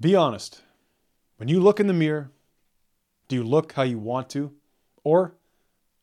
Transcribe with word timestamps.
Be 0.00 0.14
honest. 0.14 0.62
When 1.38 1.48
you 1.48 1.60
look 1.60 1.80
in 1.80 1.86
the 1.86 1.92
mirror, 1.94 2.30
do 3.28 3.36
you 3.36 3.44
look 3.44 3.72
how 3.72 3.82
you 3.82 3.98
want 3.98 4.28
to? 4.30 4.52
Or 5.04 5.34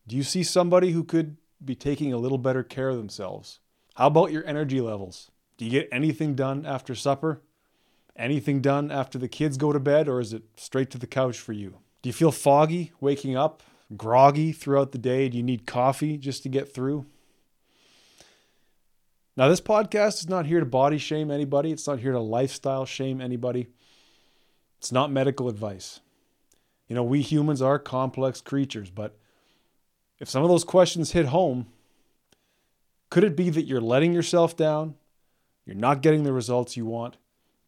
do 0.08 0.16
you 0.16 0.23
see 0.23 0.43
somebody 0.43 0.92
who 0.92 1.04
could 1.04 1.38
be 1.63 1.75
taking 1.75 2.11
a 2.11 2.17
little 2.17 2.37
better 2.37 2.64
care 2.64 2.90
of 2.90 2.98
themselves? 2.98 3.59
How 3.95 4.08
about 4.08 4.32
your 4.32 4.45
energy 4.45 4.82
levels? 4.82 5.29
Do 5.58 5.66
you 5.66 5.71
get 5.71 5.90
anything 5.92 6.33
done 6.33 6.66
after 6.66 6.95
supper? 6.95 7.42
Anything 8.16 8.61
done 8.61 8.91
after 8.91 9.18
the 9.18 9.27
kids 9.27 9.57
go 9.57 9.71
to 9.71 9.79
bed, 9.79 10.07
or 10.07 10.20
is 10.20 10.34
it 10.34 10.44
straight 10.55 10.89
to 10.91 10.98
the 10.98 11.07
couch 11.07 11.39
for 11.39 11.54
you? 11.54 11.78
Do 12.02 12.10
you 12.10 12.14
feel 12.14 12.32
foggy 12.32 12.91
waking 13.00 13.36
up, 13.36 13.64
groggy 13.96 14.52
throughout 14.52 14.91
the 14.91 14.98
day? 14.98 15.30
Do 15.30 15.38
you 15.38 15.44
need 15.44 15.66
coffee 15.66 16.18
just 16.18 16.44
to 16.44 16.50
get 16.50 16.73
through? 16.73 17.05
Now, 19.36 19.48
this 19.48 19.62
podcast 19.62 20.20
is 20.20 20.30
not 20.30 20.46
here 20.46 20.60
to 20.60 20.66
body 20.66 20.98
shame 20.98 21.32
anybody, 21.32 21.71
it's 21.71 21.88
not 21.88 22.00
here 22.00 22.12
to 22.12 22.20
lifestyle 22.20 22.86
shame 22.86 23.20
anybody. 23.20 23.68
It's 24.84 24.91
not 24.91 25.13
medical 25.13 25.47
advice. 25.47 26.01
You 26.89 26.96
know, 26.97 27.05
we 27.05 27.21
humans 27.21 27.61
are 27.61 27.79
complex 27.79 28.42
creatures, 28.42 28.89
but 28.89 29.18
if 30.19 30.28
some 30.29 30.43
of 30.43 30.50
those 30.50 30.65
questions 30.65 31.14
hit 31.14 31.28
home, 31.28 31.68
could 33.09 33.23
it 33.23 33.38
be 33.38 33.50
that 33.50 33.64
you're 33.64 33.80
letting 33.80 34.12
yourself 34.12 34.58
down? 34.58 34.96
You're 35.66 35.78
not 35.78 36.02
getting 36.02 36.23
the 36.23 36.34
results 36.34 36.76
you 36.76 36.86
want 36.86 37.16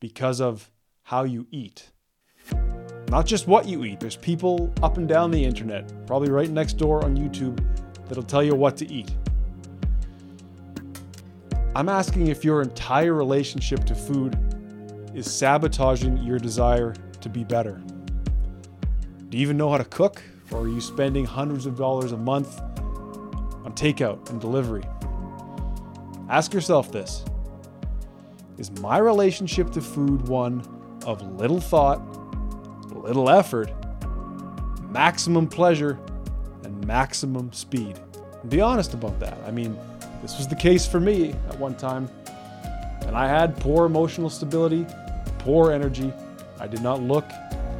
because 0.02 0.42
of 0.42 0.70
how 1.04 1.24
you 1.24 1.48
eat. 1.52 1.90
Not 3.08 3.26
just 3.26 3.48
what 3.48 3.66
you 3.66 3.86
eat, 3.86 4.02
there's 4.02 4.18
people 4.18 4.74
up 4.84 4.98
and 4.98 5.08
down 5.08 5.32
the 5.32 5.42
internet, 5.42 5.90
probably 6.06 6.32
right 6.32 6.50
next 6.50 6.74
door 6.74 7.02
on 7.06 7.16
YouTube, 7.16 7.66
that'll 8.10 8.24
tell 8.24 8.44
you 8.44 8.56
what 8.56 8.76
to 8.76 8.92
eat. 8.92 9.16
I'm 11.78 11.88
asking 11.88 12.28
if 12.28 12.44
your 12.44 12.62
entire 12.62 13.14
relationship 13.14 13.86
to 13.86 13.96
food 13.96 14.38
is 15.16 15.32
sabotaging 15.32 16.18
your 16.18 16.38
desire 16.38 16.94
to 17.22 17.30
be 17.30 17.44
better. 17.46 17.82
Do 19.30 19.38
you 19.38 19.42
even 19.42 19.56
know 19.56 19.72
how 19.72 19.78
to 19.78 19.86
cook, 19.86 20.22
or 20.52 20.62
are 20.62 20.68
you 20.68 20.82
spending 20.82 21.24
hundreds 21.24 21.66
of 21.66 21.78
dollars 21.78 22.12
a 22.12 22.18
month 22.18 22.60
on 22.60 23.74
takeout 23.76 24.30
and 24.30 24.42
delivery? 24.42 24.84
Ask 26.30 26.54
yourself 26.54 26.92
this 26.92 27.24
Is 28.58 28.72
my 28.82 28.98
relationship 28.98 29.72
to 29.72 29.82
food 29.82 30.28
one 30.28 30.62
of 31.06 31.22
little 31.40 31.62
thought, 31.62 32.02
little 32.94 33.30
effort, 33.30 33.72
maximum 34.90 35.48
pleasure, 35.48 35.98
and 36.64 36.86
maximum 36.86 37.54
speed? 37.54 37.98
And 38.42 38.52
be 38.52 38.60
honest 38.60 38.94
about 38.94 39.18
that. 39.22 39.38
I 39.48 39.52
mean, 39.52 39.78
this 40.22 40.38
was 40.38 40.48
the 40.48 40.56
case 40.56 40.86
for 40.86 41.00
me 41.00 41.32
at 41.48 41.58
one 41.58 41.76
time, 41.76 42.10
and 43.06 43.16
I 43.16 43.28
had 43.28 43.56
poor 43.58 43.86
emotional 43.86 44.30
stability, 44.30 44.86
poor 45.46 45.72
energy. 45.72 46.12
I 46.60 46.66
did 46.66 46.82
not 46.82 47.04
look 47.04 47.24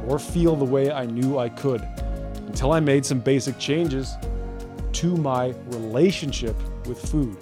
or 0.06 0.20
feel 0.20 0.54
the 0.54 0.64
way 0.64 0.92
I 0.92 1.04
knew 1.04 1.36
I 1.36 1.48
could 1.48 1.82
until 2.46 2.70
I 2.70 2.78
made 2.78 3.04
some 3.04 3.18
basic 3.18 3.58
changes 3.58 4.14
to 4.92 5.16
my 5.16 5.52
relationship 5.66 6.54
with 6.86 6.96
food. 7.10 7.36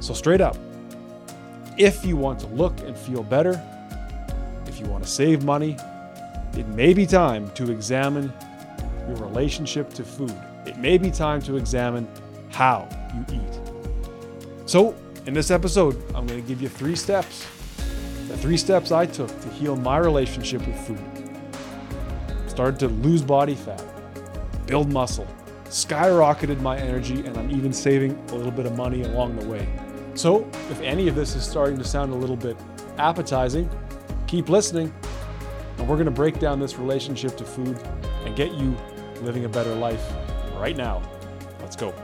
So, 0.00 0.14
straight 0.14 0.40
up, 0.40 0.56
if 1.76 2.04
you 2.04 2.16
want 2.16 2.40
to 2.40 2.46
look 2.46 2.80
and 2.80 2.96
feel 2.96 3.22
better, 3.22 3.62
if 4.66 4.80
you 4.80 4.86
want 4.86 5.04
to 5.04 5.10
save 5.10 5.44
money, 5.44 5.76
it 6.54 6.66
may 6.68 6.94
be 6.94 7.04
time 7.04 7.50
to 7.50 7.70
examine 7.70 8.32
your 9.06 9.16
relationship 9.16 9.92
to 9.94 10.02
food. 10.02 10.34
It 10.64 10.78
may 10.78 10.96
be 10.96 11.10
time 11.10 11.42
to 11.42 11.56
examine 11.56 12.08
how 12.50 12.88
you 13.14 13.36
eat. 13.36 13.60
So, 14.64 14.94
in 15.26 15.34
this 15.34 15.50
episode, 15.50 16.02
I'm 16.14 16.26
going 16.26 16.40
to 16.40 16.48
give 16.48 16.62
you 16.62 16.70
three 16.70 16.96
steps. 16.96 17.46
Three 18.42 18.56
steps 18.56 18.90
I 18.90 19.06
took 19.06 19.28
to 19.42 19.48
heal 19.50 19.76
my 19.76 19.98
relationship 19.98 20.66
with 20.66 20.76
food. 20.84 20.98
Started 22.48 22.80
to 22.80 22.88
lose 22.88 23.22
body 23.22 23.54
fat, 23.54 23.80
build 24.66 24.92
muscle, 24.92 25.28
skyrocketed 25.66 26.60
my 26.60 26.76
energy, 26.76 27.24
and 27.24 27.38
I'm 27.38 27.52
even 27.52 27.72
saving 27.72 28.18
a 28.30 28.34
little 28.34 28.50
bit 28.50 28.66
of 28.66 28.76
money 28.76 29.02
along 29.02 29.36
the 29.36 29.46
way. 29.46 29.68
So, 30.14 30.50
if 30.70 30.80
any 30.80 31.06
of 31.06 31.14
this 31.14 31.36
is 31.36 31.44
starting 31.44 31.78
to 31.78 31.84
sound 31.84 32.12
a 32.12 32.16
little 32.16 32.34
bit 32.34 32.56
appetizing, 32.98 33.70
keep 34.26 34.48
listening, 34.48 34.92
and 35.78 35.88
we're 35.88 35.94
going 35.94 36.06
to 36.06 36.10
break 36.10 36.40
down 36.40 36.58
this 36.58 36.80
relationship 36.80 37.36
to 37.36 37.44
food 37.44 37.80
and 38.24 38.34
get 38.34 38.50
you 38.54 38.76
living 39.20 39.44
a 39.44 39.48
better 39.48 39.76
life 39.76 40.02
right 40.56 40.76
now. 40.76 41.00
Let's 41.60 41.76
go. 41.76 41.94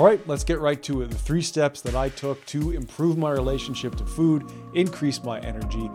All 0.00 0.06
right, 0.06 0.26
let's 0.26 0.44
get 0.44 0.60
right 0.60 0.82
to 0.84 1.02
it. 1.02 1.10
The 1.10 1.18
three 1.18 1.42
steps 1.42 1.82
that 1.82 1.94
I 1.94 2.08
took 2.08 2.42
to 2.46 2.70
improve 2.70 3.18
my 3.18 3.32
relationship 3.32 3.96
to 3.96 4.06
food, 4.06 4.50
increase 4.72 5.22
my 5.22 5.38
energy, 5.40 5.90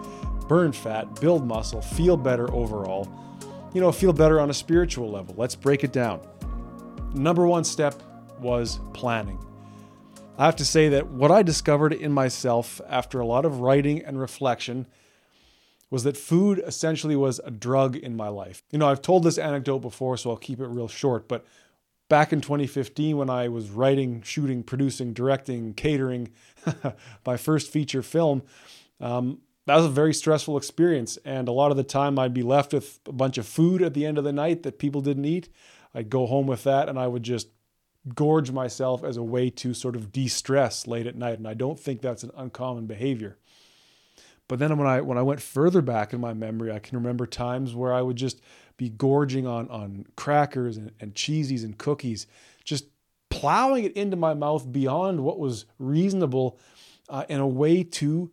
burn 0.48 0.74
fat, 0.74 1.20
build 1.20 1.48
muscle, 1.48 1.82
feel 1.82 2.16
better 2.16 2.54
overall, 2.54 3.12
you 3.74 3.82
know, 3.82 3.92
feel 3.92 4.14
better 4.14 4.40
on 4.40 4.52
a 4.52 4.54
spiritual 4.54 5.10
level. 5.10 5.34
Let's 5.36 5.56
break 5.56 5.84
it 5.84 5.92
down. 5.92 6.22
Number 7.16 7.48
one 7.48 7.64
step 7.64 7.96
was 8.40 8.80
planning. 8.94 9.44
I 10.38 10.46
have 10.46 10.58
to 10.58 10.66
say 10.66 10.88
that 10.90 11.08
what 11.08 11.32
I 11.32 11.42
discovered 11.42 11.92
in 11.92 12.12
myself 12.12 12.80
after 12.88 13.20
a 13.20 13.26
lot 13.26 13.44
of 13.44 13.62
writing 13.62 14.06
and 14.06 14.20
reflection 14.20 14.86
was 15.90 16.04
that 16.04 16.16
food 16.16 16.62
essentially 16.68 17.16
was 17.16 17.42
a 17.44 17.50
drug 17.50 17.96
in 17.96 18.16
my 18.16 18.28
life. 18.28 18.62
You 18.70 18.78
know, 18.78 18.88
I've 18.88 19.02
told 19.02 19.24
this 19.24 19.40
anecdote 19.40 19.80
before, 19.80 20.16
so 20.16 20.30
I'll 20.30 20.38
keep 20.38 20.60
it 20.60 20.68
real 20.68 20.88
short, 20.88 21.28
but 21.28 21.44
back 22.10 22.32
in 22.32 22.42
2015 22.42 23.18
when 23.18 23.30
I 23.30 23.48
was 23.48 23.70
writing, 23.70 24.22
shooting, 24.22 24.64
producing, 24.64 25.14
directing, 25.14 25.74
catering 25.74 26.30
my 27.26 27.38
first 27.38 27.72
feature 27.72 28.02
film. 28.02 28.44
Um, 29.00 29.40
that 29.66 29.76
was 29.76 29.86
a 29.86 29.90
very 29.90 30.14
stressful 30.14 30.58
experience. 30.58 31.18
And 31.26 31.48
a 31.48 31.52
lot 31.52 31.72
of 31.72 31.78
the 31.78 31.84
time, 31.84 32.20
I'd 32.20 32.34
be 32.34 32.44
left 32.44 32.74
with 32.74 33.00
a 33.08 33.12
bunch 33.12 33.38
of 33.38 33.48
food 33.48 33.82
at 33.82 33.94
the 33.94 34.06
end 34.06 34.18
of 34.18 34.24
the 34.24 34.34
night 34.34 34.64
that 34.64 34.78
people 34.78 35.02
didn't 35.02 35.26
eat. 35.26 35.50
I'd 35.94 36.10
go 36.10 36.28
home 36.28 36.46
with 36.46 36.64
that 36.66 36.88
and 36.88 37.00
I 37.00 37.08
would 37.08 37.24
just 37.24 37.48
gorge 38.14 38.52
myself 38.52 39.04
as 39.04 39.18
a 39.18 39.24
way 39.24 39.50
to 39.50 39.74
sort 39.74 39.96
of 39.96 40.12
de 40.12 40.28
stress 40.28 40.86
late 40.86 41.08
at 41.08 41.16
night. 41.16 41.40
And 41.40 41.48
I 41.48 41.56
don't 41.56 41.80
think 41.80 42.02
that's 42.02 42.24
an 42.24 42.32
uncommon 42.38 42.86
behavior. 42.86 43.38
But 44.48 44.60
then 44.60 44.78
when 44.78 44.88
I 44.88 45.02
when 45.02 45.18
I 45.18 45.24
went 45.24 45.42
further 45.42 45.82
back 45.82 46.14
in 46.14 46.22
my 46.22 46.34
memory, 46.34 46.72
I 46.72 46.80
can 46.80 46.98
remember 46.98 47.26
times 47.26 47.74
where 47.74 47.94
I 47.94 48.02
would 48.02 48.16
just 48.16 48.42
be 48.78 48.90
gorging 48.90 49.48
on 49.48 49.68
on 49.70 50.06
crackers 50.16 50.78
and, 50.78 50.92
and 51.00 51.16
cheesies 51.16 51.64
and 51.64 51.78
cookies, 51.78 52.28
just 52.64 52.86
plowing 53.30 53.86
it 53.86 53.94
into 53.94 54.16
my 54.16 54.34
mouth 54.34 54.72
beyond 54.72 55.22
what 55.22 55.40
was 55.40 55.66
reasonable, 55.80 56.60
uh, 57.10 57.26
in 57.28 57.40
a 57.40 57.48
way 57.48 57.84
to 57.84 58.32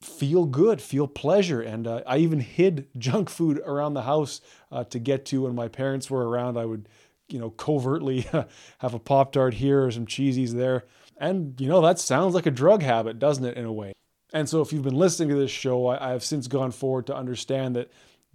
feel 0.00 0.44
good, 0.44 0.80
feel 0.80 1.06
pleasure. 1.06 1.60
And 1.60 1.86
uh, 1.86 2.02
I 2.06 2.18
even 2.18 2.40
hid 2.40 2.88
junk 2.98 3.30
food 3.30 3.60
around 3.64 3.94
the 3.94 4.02
house 4.02 4.40
uh, 4.70 4.84
to 4.84 4.98
get 4.98 5.24
to 5.26 5.42
when 5.42 5.54
my 5.54 5.68
parents 5.68 6.10
were 6.10 6.28
around. 6.28 6.56
I 6.58 6.64
would, 6.64 6.88
you 7.28 7.38
know, 7.38 7.50
covertly 7.50 8.20
have 8.78 8.94
a 8.94 8.98
Pop 8.98 9.32
Tart 9.32 9.54
here 9.54 9.84
or 9.84 9.90
some 9.90 10.06
cheesies 10.06 10.50
there. 10.50 10.84
And, 11.16 11.58
you 11.60 11.68
know, 11.68 11.80
that 11.80 11.98
sounds 11.98 12.34
like 12.34 12.46
a 12.46 12.50
drug 12.50 12.82
habit, 12.82 13.18
doesn't 13.18 13.44
it, 13.44 13.56
in 13.56 13.64
a 13.64 13.72
way? 13.72 13.94
And 14.32 14.48
so, 14.48 14.60
if 14.60 14.72
you've 14.72 14.82
been 14.82 14.96
listening 14.96 15.28
to 15.30 15.36
this 15.36 15.50
show, 15.50 15.86
I, 15.86 16.08
I 16.08 16.10
have 16.10 16.24
since 16.24 16.48
gone 16.48 16.72
forward 16.72 17.06
to 17.06 17.16
understand 17.16 17.76
that 17.76 17.90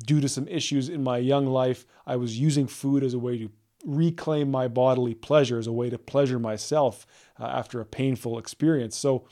due 0.06 0.22
to 0.22 0.30
some 0.30 0.48
issues 0.48 0.90
in 0.90 1.04
my 1.04 1.18
young 1.18 1.48
life, 1.48 1.86
I 2.06 2.16
was 2.16 2.40
using 2.40 2.68
food 2.68 3.04
as 3.04 3.14
a 3.14 3.20
way 3.20 3.38
to 3.38 3.52
reclaim 3.86 4.50
my 4.50 4.68
bodily 4.68 5.14
pleasure, 5.14 5.58
as 5.58 5.68
a 5.68 5.72
way 5.72 5.90
to 5.90 5.98
pleasure 5.98 6.40
myself 6.40 7.06
uh, 7.40 7.46
after 7.46 7.82
a 7.82 7.86
painful 7.86 8.38
experience. 8.38 8.96
So, 8.96 9.26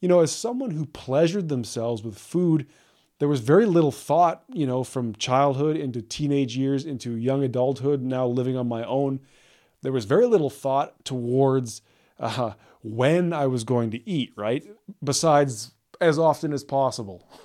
you 0.00 0.08
know, 0.08 0.20
as 0.20 0.30
someone 0.30 0.70
who 0.70 0.86
pleasured 0.86 1.48
themselves 1.48 2.02
with 2.02 2.18
food, 2.18 2.66
there 3.18 3.28
was 3.28 3.40
very 3.40 3.66
little 3.66 3.90
thought, 3.90 4.44
you 4.52 4.66
know, 4.66 4.84
from 4.84 5.14
childhood 5.16 5.76
into 5.76 6.02
teenage 6.02 6.56
years 6.56 6.84
into 6.84 7.16
young 7.16 7.42
adulthood, 7.42 8.02
now 8.02 8.26
living 8.26 8.56
on 8.56 8.68
my 8.68 8.84
own. 8.84 9.20
There 9.82 9.92
was 9.92 10.04
very 10.04 10.26
little 10.26 10.50
thought 10.50 11.04
towards 11.04 11.82
uh, 12.18 12.52
when 12.82 13.32
I 13.32 13.46
was 13.46 13.64
going 13.64 13.90
to 13.92 14.08
eat, 14.08 14.32
right? 14.36 14.64
Besides, 15.02 15.72
as 16.00 16.18
often 16.18 16.52
as 16.52 16.64
possible. 16.64 17.28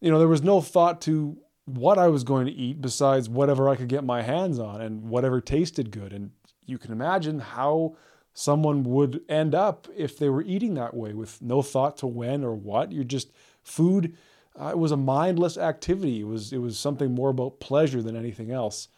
you 0.00 0.10
know, 0.10 0.18
there 0.18 0.28
was 0.28 0.42
no 0.42 0.60
thought 0.60 1.00
to 1.02 1.36
what 1.64 1.98
I 1.98 2.08
was 2.08 2.24
going 2.24 2.46
to 2.46 2.52
eat 2.52 2.80
besides 2.80 3.28
whatever 3.28 3.68
I 3.68 3.76
could 3.76 3.88
get 3.88 4.04
my 4.04 4.22
hands 4.22 4.58
on 4.58 4.80
and 4.80 5.08
whatever 5.08 5.40
tasted 5.40 5.90
good. 5.90 6.12
And 6.12 6.30
you 6.66 6.78
can 6.78 6.92
imagine 6.92 7.38
how 7.38 7.96
someone 8.34 8.82
would 8.84 9.20
end 9.28 9.54
up 9.54 9.86
if 9.94 10.18
they 10.18 10.28
were 10.28 10.42
eating 10.42 10.74
that 10.74 10.94
way 10.94 11.12
with 11.12 11.40
no 11.42 11.62
thought 11.62 11.96
to 11.98 12.06
when 12.06 12.44
or 12.44 12.54
what. 12.54 12.92
You're 12.92 13.04
just 13.04 13.30
food. 13.62 14.16
Uh, 14.58 14.68
it 14.68 14.78
was 14.78 14.92
a 14.92 14.96
mindless 14.96 15.56
activity. 15.56 16.20
It 16.20 16.26
was 16.26 16.52
it 16.52 16.58
was 16.58 16.78
something 16.78 17.14
more 17.14 17.30
about 17.30 17.60
pleasure 17.60 18.02
than 18.02 18.16
anything 18.16 18.50
else. 18.50 18.88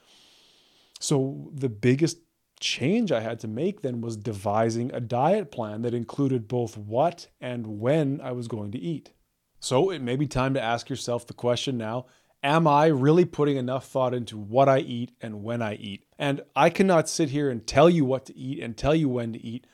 So 1.00 1.50
the 1.52 1.68
biggest 1.68 2.18
change 2.64 3.12
I 3.12 3.20
had 3.20 3.38
to 3.40 3.48
make 3.48 3.82
then 3.82 4.00
was 4.00 4.16
devising 4.16 4.90
a 4.92 5.00
diet 5.00 5.52
plan 5.52 5.82
that 5.82 5.92
included 5.92 6.48
both 6.48 6.78
what 6.78 7.28
and 7.38 7.78
when 7.78 8.22
I 8.22 8.32
was 8.32 8.48
going 8.48 8.72
to 8.72 8.78
eat. 8.78 9.12
So 9.60 9.90
it 9.90 10.00
may 10.00 10.16
be 10.16 10.26
time 10.26 10.54
to 10.54 10.62
ask 10.62 10.88
yourself 10.88 11.26
the 11.26 11.34
question 11.34 11.76
now 11.76 12.06
Am 12.42 12.66
I 12.66 12.86
really 12.86 13.24
putting 13.24 13.56
enough 13.56 13.86
thought 13.86 14.12
into 14.12 14.36
what 14.36 14.68
I 14.68 14.78
eat 14.80 15.12
and 15.20 15.42
when 15.42 15.62
I 15.62 15.76
eat? 15.76 16.04
And 16.18 16.42
I 16.54 16.68
cannot 16.68 17.08
sit 17.08 17.30
here 17.30 17.48
and 17.48 17.66
tell 17.66 17.88
you 17.88 18.04
what 18.04 18.26
to 18.26 18.36
eat 18.36 18.62
and 18.62 18.76
tell 18.76 18.94
you 18.94 19.08
when 19.08 19.32
to 19.32 19.42
eat. 19.42 19.66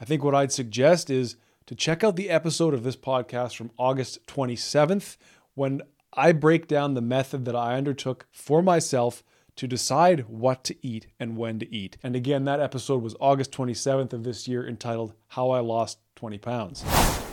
I 0.00 0.04
think 0.04 0.24
what 0.24 0.34
I'd 0.34 0.50
suggest 0.50 1.10
is 1.10 1.36
to 1.66 1.74
check 1.76 2.02
out 2.02 2.16
the 2.16 2.30
episode 2.30 2.74
of 2.74 2.82
this 2.82 2.96
podcast 2.96 3.54
from 3.54 3.70
August 3.76 4.26
27th 4.26 5.16
when 5.54 5.82
I 6.12 6.32
break 6.32 6.66
down 6.66 6.94
the 6.94 7.00
method 7.00 7.44
that 7.44 7.54
I 7.54 7.76
undertook 7.76 8.26
for 8.32 8.60
myself 8.60 9.22
to 9.56 9.66
decide 9.66 10.26
what 10.28 10.64
to 10.64 10.76
eat 10.86 11.06
and 11.18 11.36
when 11.36 11.58
to 11.58 11.74
eat. 11.74 11.96
And 12.02 12.16
again, 12.16 12.44
that 12.44 12.60
episode 12.60 13.02
was 13.02 13.14
August 13.20 13.52
27th 13.52 14.12
of 14.12 14.24
this 14.24 14.48
year 14.48 14.66
entitled 14.66 15.14
How 15.28 15.50
I 15.50 15.60
Lost 15.60 15.98
20 16.16 16.38
Pounds. 16.38 16.84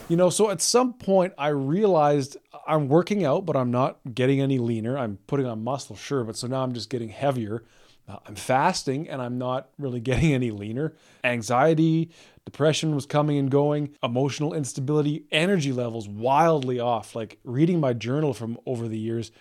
You 0.09 0.15
know, 0.15 0.29
so 0.29 0.49
at 0.49 0.61
some 0.61 0.93
point 0.93 1.33
I 1.37 1.49
realized 1.49 2.37
I'm 2.65 2.87
working 2.87 3.25
out, 3.25 3.45
but 3.45 3.57
I'm 3.57 3.71
not 3.71 3.99
getting 4.13 4.39
any 4.39 4.57
leaner. 4.57 4.97
I'm 4.97 5.17
putting 5.27 5.45
on 5.45 5.63
muscle, 5.63 5.95
sure, 5.95 6.23
but 6.23 6.37
so 6.37 6.47
now 6.47 6.63
I'm 6.63 6.73
just 6.73 6.89
getting 6.89 7.09
heavier. 7.09 7.63
Uh, 8.07 8.17
I'm 8.25 8.35
fasting 8.35 9.09
and 9.09 9.21
I'm 9.21 9.37
not 9.37 9.69
really 9.77 9.99
getting 10.01 10.33
any 10.33 10.51
leaner. 10.51 10.93
Anxiety, 11.23 12.11
depression 12.45 12.95
was 12.95 13.05
coming 13.05 13.37
and 13.37 13.51
going, 13.51 13.95
emotional 14.01 14.53
instability, 14.53 15.25
energy 15.31 15.73
levels 15.73 16.07
wildly 16.07 16.79
off. 16.79 17.15
Like 17.15 17.39
reading 17.43 17.79
my 17.79 17.93
journal 17.93 18.33
from 18.33 18.57
over 18.65 18.87
the 18.87 18.97
years, 18.97 19.31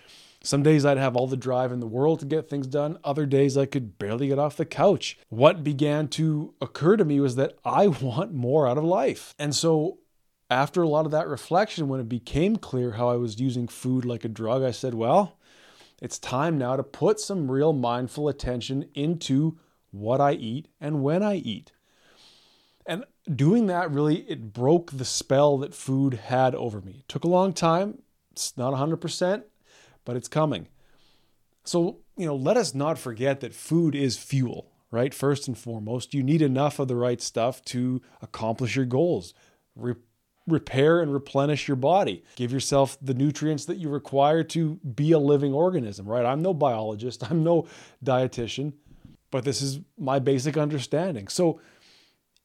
some 0.47 0.63
days 0.63 0.85
I'd 0.85 0.97
have 0.97 1.17
all 1.17 1.27
the 1.27 1.37
drive 1.37 1.73
in 1.73 1.81
the 1.81 1.89
world 1.89 2.21
to 2.21 2.27
get 2.27 2.49
things 2.49 2.69
done. 2.69 2.99
Other 3.03 3.27
days 3.27 3.57
I 3.57 3.67
could 3.67 3.99
barely 3.99 4.29
get 4.29 4.39
off 4.39 4.57
the 4.57 4.65
couch. 4.65 5.19
What 5.29 5.65
began 5.65 6.07
to 6.09 6.55
occur 6.61 6.97
to 6.97 7.05
me 7.05 7.19
was 7.19 7.35
that 7.35 7.59
I 7.65 7.87
want 8.03 8.33
more 8.33 8.69
out 8.69 8.79
of 8.79 8.85
life. 8.85 9.35
And 9.41 9.57
so 9.57 9.99
after 10.49 10.83
a 10.83 10.89
lot 10.89 11.05
of 11.05 11.11
that 11.11 11.27
reflection, 11.27 11.89
when 11.89 11.99
it 11.99 12.09
became 12.09 12.55
clear 12.55 12.93
how 12.93 13.09
I 13.09 13.17
was 13.17 13.41
using 13.41 13.67
food 13.67 14.05
like 14.05 14.25
a 14.25 14.29
drug, 14.29 14.63
I 14.63 14.71
said, 14.71 14.95
well, 14.95 15.37
it's 16.01 16.17
time 16.17 16.59
now 16.59 16.77
to 16.77 16.85
put 16.85 17.19
some 17.19 17.51
real 17.51 17.73
mindful 17.73 18.29
attention 18.29 18.89
into 18.95 19.59
what 19.91 20.21
I 20.21 20.35
eat 20.35 20.69
and 20.81 21.03
when 21.03 21.25
I 21.25 21.37
eat. 21.37 21.73
And 22.87 23.05
doing 23.35 23.67
that 23.67 23.91
really 23.91 24.19
it 24.31 24.53
broke 24.53 24.93
the 24.93 25.05
spell 25.05 25.59
that 25.59 25.75
food 25.75 26.15
had 26.15 26.55
over 26.55 26.81
me. 26.81 26.99
It 27.01 27.09
took 27.09 27.25
a 27.25 27.29
long 27.29 27.53
time. 27.53 28.03
It's 28.31 28.57
not 28.57 28.75
100%, 28.75 29.43
but 30.07 30.17
it's 30.17 30.29
coming. 30.29 30.69
So, 31.65 31.99
you 32.17 32.25
know, 32.25 32.37
let 32.37 32.57
us 32.57 32.75
not 32.75 32.99
forget 32.99 33.41
that 33.41 33.53
food 33.53 33.95
is 33.95 34.17
fuel, 34.17 34.73
right? 34.91 35.13
First 35.13 35.49
and 35.49 35.59
foremost, 35.59 36.15
you 36.15 36.23
need 36.23 36.41
enough 36.41 36.79
of 36.79 36.89
the 36.89 36.97
right 36.97 37.21
stuff 37.21 37.63
to 37.67 38.01
accomplish 38.23 38.77
your 38.77 38.87
goals. 38.87 39.35
Re- 39.75 39.97
repair 40.47 41.01
and 41.01 41.13
replenish 41.13 41.67
your 41.67 41.77
body. 41.77 42.23
Give 42.37 42.53
yourself 42.53 42.97
the 43.03 43.15
nutrients 43.15 43.65
that 43.65 43.79
you 43.79 43.89
require 43.89 44.45
to 44.45 44.77
be 44.77 45.11
a 45.11 45.19
living 45.19 45.53
organism, 45.53 46.07
right? 46.07 46.25
I'm 46.25 46.41
no 46.41 46.55
biologist, 46.55 47.23
I'm 47.31 47.43
no 47.43 47.67
dietitian, 48.03 48.73
but 49.31 49.45
this 49.45 49.61
is 49.61 49.81
my 49.99 50.19
basic 50.21 50.57
understanding. 50.57 51.29
So, 51.29 51.61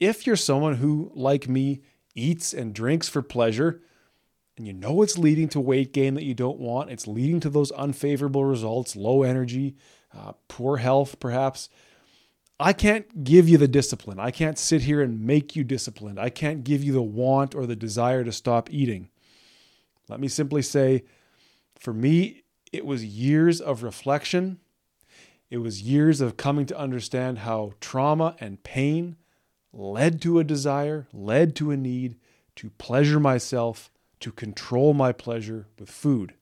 if 0.00 0.26
you're 0.26 0.34
someone 0.34 0.74
who, 0.74 1.12
like 1.14 1.48
me, 1.48 1.82
eats 2.16 2.52
and 2.52 2.74
drinks 2.74 3.08
for 3.08 3.22
pleasure, 3.22 3.82
and 4.56 4.66
you 4.66 4.72
know 4.72 5.02
it's 5.02 5.18
leading 5.18 5.48
to 5.50 5.60
weight 5.60 5.92
gain 5.92 6.14
that 6.14 6.24
you 6.24 6.34
don't 6.34 6.58
want, 6.58 6.90
it's 6.90 7.06
leading 7.06 7.40
to 7.40 7.50
those 7.50 7.72
unfavorable 7.72 8.44
results, 8.44 8.96
low 8.96 9.22
energy, 9.22 9.76
uh, 10.16 10.32
poor 10.48 10.76
health, 10.78 11.18
perhaps, 11.20 11.68
I 12.60 12.72
can't 12.72 13.24
give 13.24 13.48
you 13.48 13.58
the 13.58 13.66
discipline. 13.66 14.20
I 14.20 14.30
can't 14.30 14.58
sit 14.58 14.82
here 14.82 15.00
and 15.00 15.26
make 15.26 15.56
you 15.56 15.64
disciplined. 15.64 16.20
I 16.20 16.30
can't 16.30 16.62
give 16.62 16.84
you 16.84 16.92
the 16.92 17.02
want 17.02 17.54
or 17.54 17.66
the 17.66 17.74
desire 17.74 18.22
to 18.22 18.30
stop 18.30 18.70
eating. 18.70 19.08
Let 20.08 20.20
me 20.20 20.28
simply 20.28 20.62
say, 20.62 21.04
for 21.78 21.92
me, 21.92 22.42
it 22.72 22.86
was 22.86 23.04
years 23.04 23.60
of 23.60 23.82
reflection. 23.82 24.60
It 25.50 25.58
was 25.58 25.82
years 25.82 26.20
of 26.20 26.36
coming 26.36 26.66
to 26.66 26.78
understand 26.78 27.40
how 27.40 27.72
trauma 27.80 28.36
and 28.38 28.62
pain 28.62 29.16
led 29.72 30.22
to 30.22 30.38
a 30.38 30.44
desire, 30.44 31.08
led 31.12 31.56
to 31.56 31.70
a 31.70 31.76
need 31.76 32.16
to 32.56 32.70
pleasure 32.70 33.18
myself, 33.18 33.90
to 34.22 34.32
control 34.32 34.94
my 34.94 35.12
pleasure 35.12 35.66
with 35.78 35.90
food. 35.90 36.34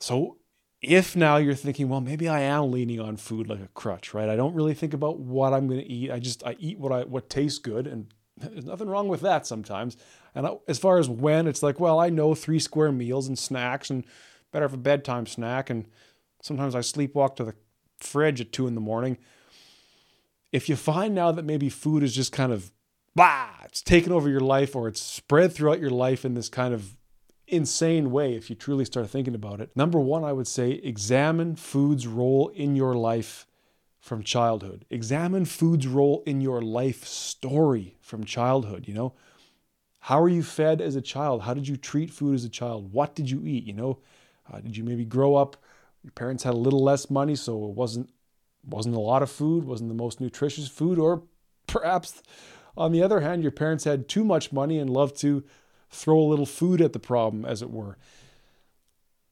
So 0.00 0.38
if 0.82 1.16
now 1.16 1.36
you're 1.36 1.54
thinking, 1.54 1.88
well, 1.88 2.00
maybe 2.00 2.28
I 2.28 2.40
am 2.40 2.70
leaning 2.70 3.00
on 3.00 3.16
food 3.16 3.48
like 3.48 3.60
a 3.60 3.68
crutch, 3.68 4.12
right? 4.12 4.28
I 4.28 4.36
don't 4.36 4.54
really 4.54 4.74
think 4.74 4.94
about 4.94 5.18
what 5.18 5.52
I'm 5.52 5.66
going 5.68 5.80
to 5.80 5.90
eat. 5.90 6.10
I 6.10 6.18
just 6.18 6.44
I 6.44 6.56
eat 6.58 6.78
what 6.78 6.92
I 6.92 7.04
what 7.04 7.30
tastes 7.30 7.58
good, 7.58 7.86
and 7.86 8.12
there's 8.36 8.64
nothing 8.64 8.88
wrong 8.88 9.08
with 9.08 9.20
that 9.22 9.46
sometimes. 9.46 9.96
And 10.34 10.46
as 10.68 10.78
far 10.78 10.98
as 10.98 11.08
when, 11.08 11.46
it's 11.46 11.62
like, 11.62 11.80
well, 11.80 11.98
I 11.98 12.10
know 12.10 12.34
three 12.34 12.58
square 12.58 12.92
meals 12.92 13.26
and 13.26 13.38
snacks, 13.38 13.88
and 13.88 14.04
better 14.52 14.66
a 14.66 14.78
bedtime 14.78 15.26
snack. 15.26 15.70
And 15.70 15.86
sometimes 16.40 16.74
I 16.74 16.80
sleepwalk 16.80 17.36
to 17.36 17.44
the 17.44 17.54
fridge 17.98 18.40
at 18.40 18.52
two 18.52 18.66
in 18.66 18.74
the 18.74 18.80
morning. 18.80 19.18
If 20.52 20.68
you 20.68 20.76
find 20.76 21.14
now 21.14 21.32
that 21.32 21.44
maybe 21.44 21.68
food 21.68 22.02
is 22.02 22.14
just 22.14 22.32
kind 22.32 22.52
of, 22.52 22.72
it's 23.18 23.82
taken 23.82 24.12
over 24.12 24.28
your 24.28 24.40
life, 24.40 24.76
or 24.76 24.88
it's 24.88 25.00
spread 25.00 25.52
throughout 25.52 25.80
your 25.80 25.90
life 25.90 26.24
in 26.24 26.34
this 26.34 26.48
kind 26.48 26.74
of 26.74 26.96
insane 27.48 28.10
way 28.10 28.34
if 28.34 28.50
you 28.50 28.56
truly 28.56 28.84
start 28.84 29.08
thinking 29.08 29.34
about 29.34 29.60
it. 29.60 29.70
Number 29.76 30.00
one, 30.00 30.24
I 30.24 30.32
would 30.32 30.48
say 30.48 30.72
examine 30.72 31.56
food's 31.56 32.06
role 32.06 32.48
in 32.48 32.76
your 32.76 32.94
life 32.94 33.46
from 34.00 34.22
childhood. 34.22 34.84
Examine 34.90 35.44
food's 35.44 35.86
role 35.86 36.22
in 36.26 36.40
your 36.40 36.62
life 36.62 37.04
story 37.04 37.96
from 38.00 38.24
childhood. 38.24 38.86
You 38.86 38.94
know, 38.94 39.14
how 40.00 40.20
were 40.20 40.28
you 40.28 40.42
fed 40.42 40.80
as 40.80 40.96
a 40.96 41.00
child? 41.00 41.42
How 41.42 41.54
did 41.54 41.66
you 41.66 41.76
treat 41.76 42.10
food 42.10 42.34
as 42.34 42.44
a 42.44 42.48
child? 42.48 42.92
What 42.92 43.14
did 43.14 43.30
you 43.30 43.44
eat? 43.44 43.64
You 43.64 43.72
know, 43.72 43.98
uh, 44.52 44.60
did 44.60 44.76
you 44.76 44.84
maybe 44.84 45.04
grow 45.04 45.34
up? 45.34 45.56
Your 46.02 46.12
parents 46.12 46.44
had 46.44 46.54
a 46.54 46.58
little 46.58 46.82
less 46.82 47.10
money, 47.10 47.34
so 47.34 47.64
it 47.64 47.72
wasn't 47.72 48.10
wasn't 48.64 48.96
a 48.96 49.00
lot 49.00 49.22
of 49.22 49.30
food, 49.30 49.64
wasn't 49.64 49.88
the 49.88 49.94
most 49.94 50.20
nutritious 50.20 50.68
food, 50.68 50.98
or 50.98 51.22
perhaps 51.66 52.22
on 52.76 52.92
the 52.92 53.02
other 53.02 53.20
hand, 53.20 53.42
your 53.42 53.52
parents 53.52 53.84
had 53.84 54.08
too 54.08 54.24
much 54.24 54.52
money 54.52 54.78
and 54.78 54.90
loved 54.90 55.16
to 55.20 55.44
throw 55.90 56.18
a 56.18 56.28
little 56.28 56.46
food 56.46 56.80
at 56.80 56.92
the 56.92 56.98
problem, 56.98 57.44
as 57.44 57.62
it 57.62 57.70
were. 57.70 57.96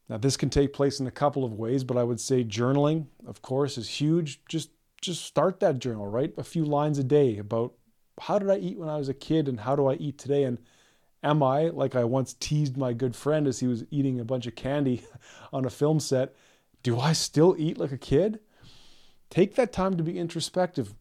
Now, 0.08 0.18
this 0.18 0.36
can 0.36 0.50
take 0.50 0.72
place 0.72 1.00
in 1.00 1.06
a 1.06 1.12
couple 1.12 1.44
of 1.44 1.54
ways, 1.54 1.82
but 1.84 1.96
I 1.96 2.04
would 2.04 2.20
say 2.20 2.44
journaling, 2.44 3.06
of 3.26 3.42
course, 3.42 3.78
is 3.78 3.88
huge. 3.88 4.40
Just 4.48 4.70
just 5.00 5.24
start 5.24 5.60
that 5.60 5.80
journal, 5.80 6.06
write 6.06 6.32
a 6.38 6.44
few 6.44 6.64
lines 6.64 6.98
a 6.98 7.04
day 7.04 7.36
about 7.36 7.74
how 8.22 8.38
did 8.38 8.48
I 8.48 8.56
eat 8.56 8.78
when 8.78 8.88
I 8.88 8.96
was 8.96 9.10
a 9.10 9.14
kid 9.14 9.48
and 9.48 9.60
how 9.60 9.76
do 9.76 9.86
I 9.86 9.94
eat 9.94 10.16
today 10.16 10.44
and 10.44 10.58
am 11.22 11.42
I 11.42 11.64
like 11.64 11.94
I 11.94 12.04
once 12.04 12.32
teased 12.32 12.78
my 12.78 12.94
good 12.94 13.14
friend 13.14 13.46
as 13.46 13.60
he 13.60 13.66
was 13.66 13.84
eating 13.90 14.18
a 14.18 14.24
bunch 14.24 14.46
of 14.46 14.54
candy 14.54 15.04
on 15.52 15.66
a 15.66 15.70
film 15.70 16.00
set, 16.00 16.34
do 16.82 16.98
I 16.98 17.12
still 17.12 17.54
eat 17.58 17.76
like 17.76 17.92
a 17.92 17.98
kid? 17.98 18.40
Take 19.28 19.56
that 19.56 19.72
time 19.72 19.96
to 19.96 20.02
be 20.02 20.18
introspective. 20.18 20.94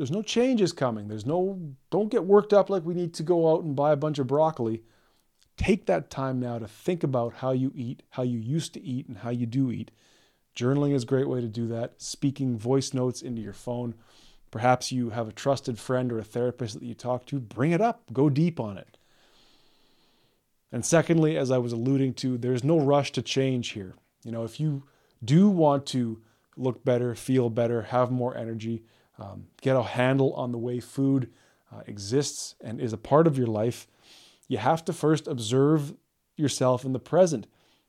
There's 0.00 0.10
no 0.10 0.22
changes 0.22 0.72
coming. 0.72 1.08
There's 1.08 1.26
no 1.26 1.60
don't 1.90 2.10
get 2.10 2.24
worked 2.24 2.54
up 2.54 2.70
like 2.70 2.86
we 2.86 2.94
need 2.94 3.12
to 3.12 3.22
go 3.22 3.52
out 3.52 3.64
and 3.64 3.76
buy 3.76 3.92
a 3.92 3.96
bunch 3.96 4.18
of 4.18 4.26
broccoli. 4.26 4.82
Take 5.58 5.84
that 5.84 6.08
time 6.08 6.40
now 6.40 6.58
to 6.58 6.66
think 6.66 7.04
about 7.04 7.34
how 7.34 7.50
you 7.50 7.70
eat, 7.74 8.02
how 8.08 8.22
you 8.22 8.38
used 8.38 8.72
to 8.72 8.82
eat, 8.82 9.08
and 9.08 9.18
how 9.18 9.28
you 9.28 9.44
do 9.44 9.70
eat. 9.70 9.90
Journaling 10.56 10.94
is 10.94 11.02
a 11.02 11.06
great 11.06 11.28
way 11.28 11.42
to 11.42 11.48
do 11.48 11.68
that. 11.68 12.00
Speaking 12.00 12.56
voice 12.56 12.94
notes 12.94 13.20
into 13.20 13.42
your 13.42 13.52
phone. 13.52 13.92
Perhaps 14.50 14.90
you 14.90 15.10
have 15.10 15.28
a 15.28 15.32
trusted 15.32 15.78
friend 15.78 16.10
or 16.10 16.18
a 16.18 16.24
therapist 16.24 16.80
that 16.80 16.86
you 16.86 16.94
talk 16.94 17.26
to. 17.26 17.38
Bring 17.38 17.72
it 17.72 17.82
up, 17.82 18.04
go 18.10 18.30
deep 18.30 18.58
on 18.58 18.78
it. 18.78 18.96
And 20.72 20.82
secondly, 20.82 21.36
as 21.36 21.50
I 21.50 21.58
was 21.58 21.74
alluding 21.74 22.14
to, 22.14 22.38
there's 22.38 22.64
no 22.64 22.80
rush 22.80 23.12
to 23.12 23.20
change 23.20 23.72
here. 23.72 23.96
You 24.24 24.32
know, 24.32 24.44
if 24.44 24.58
you 24.58 24.84
do 25.22 25.50
want 25.50 25.84
to 25.88 26.22
look 26.56 26.86
better, 26.86 27.14
feel 27.14 27.50
better, 27.50 27.82
have 27.82 28.10
more 28.10 28.34
energy, 28.34 28.82
um, 29.20 29.46
get 29.60 29.76
a 29.76 29.82
handle 29.82 30.32
on 30.34 30.52
the 30.52 30.58
way 30.58 30.80
food 30.80 31.30
uh, 31.72 31.82
exists 31.86 32.54
and 32.60 32.80
is 32.80 32.92
a 32.92 32.98
part 32.98 33.26
of 33.26 33.38
your 33.38 33.46
life, 33.46 33.86
you 34.48 34.58
have 34.58 34.84
to 34.86 34.92
first 34.92 35.28
observe 35.28 35.94
yourself 36.36 36.84
in 36.84 36.92
the 36.92 36.98
present. 36.98 37.46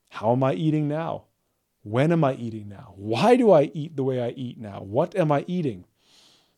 How 0.10 0.34
am 0.34 0.44
I 0.44 0.54
eating 0.54 0.88
now? 0.88 1.24
When 1.84 2.12
am 2.12 2.24
I 2.24 2.36
eating 2.36 2.70
now? 2.70 2.94
Why 2.96 3.36
do 3.36 3.52
I 3.52 3.72
eat 3.74 3.96
the 3.96 4.04
way 4.04 4.22
I 4.22 4.30
eat 4.30 4.60
now? 4.60 4.82
What 4.82 5.16
am 5.16 5.32
I 5.32 5.46
eating? 5.48 5.86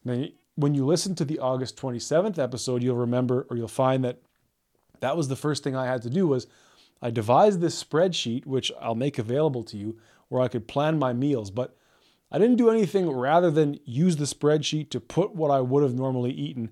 Now, 0.03 0.25
when 0.55 0.73
you 0.73 0.85
listen 0.85 1.15
to 1.15 1.25
the 1.25 1.39
August 1.39 1.77
27th 1.77 2.37
episode, 2.37 2.83
you'll 2.83 2.97
remember 2.97 3.47
or 3.49 3.55
you'll 3.55 3.67
find 3.67 4.03
that 4.03 4.19
that 4.99 5.15
was 5.15 5.27
the 5.27 5.35
first 5.35 5.63
thing 5.63 5.75
I 5.75 5.85
had 5.85 6.01
to 6.03 6.09
do 6.09 6.27
was 6.27 6.47
I 7.01 7.09
devised 7.09 7.61
this 7.61 7.81
spreadsheet, 7.81 8.45
which 8.45 8.71
I'll 8.81 8.95
make 8.95 9.19
available 9.19 9.63
to 9.65 9.77
you, 9.77 9.97
where 10.29 10.41
I 10.41 10.47
could 10.47 10.67
plan 10.67 10.99
my 10.99 11.13
meals. 11.13 11.51
But 11.51 11.75
I 12.33 12.39
didn't 12.39 12.57
do 12.57 12.69
anything 12.69 13.09
rather 13.09 13.49
than 13.51 13.79
use 13.85 14.17
the 14.17 14.25
spreadsheet 14.25 14.89
to 14.89 14.99
put 14.99 15.35
what 15.35 15.51
I 15.51 15.61
would 15.61 15.83
have 15.83 15.93
normally 15.93 16.31
eaten 16.31 16.71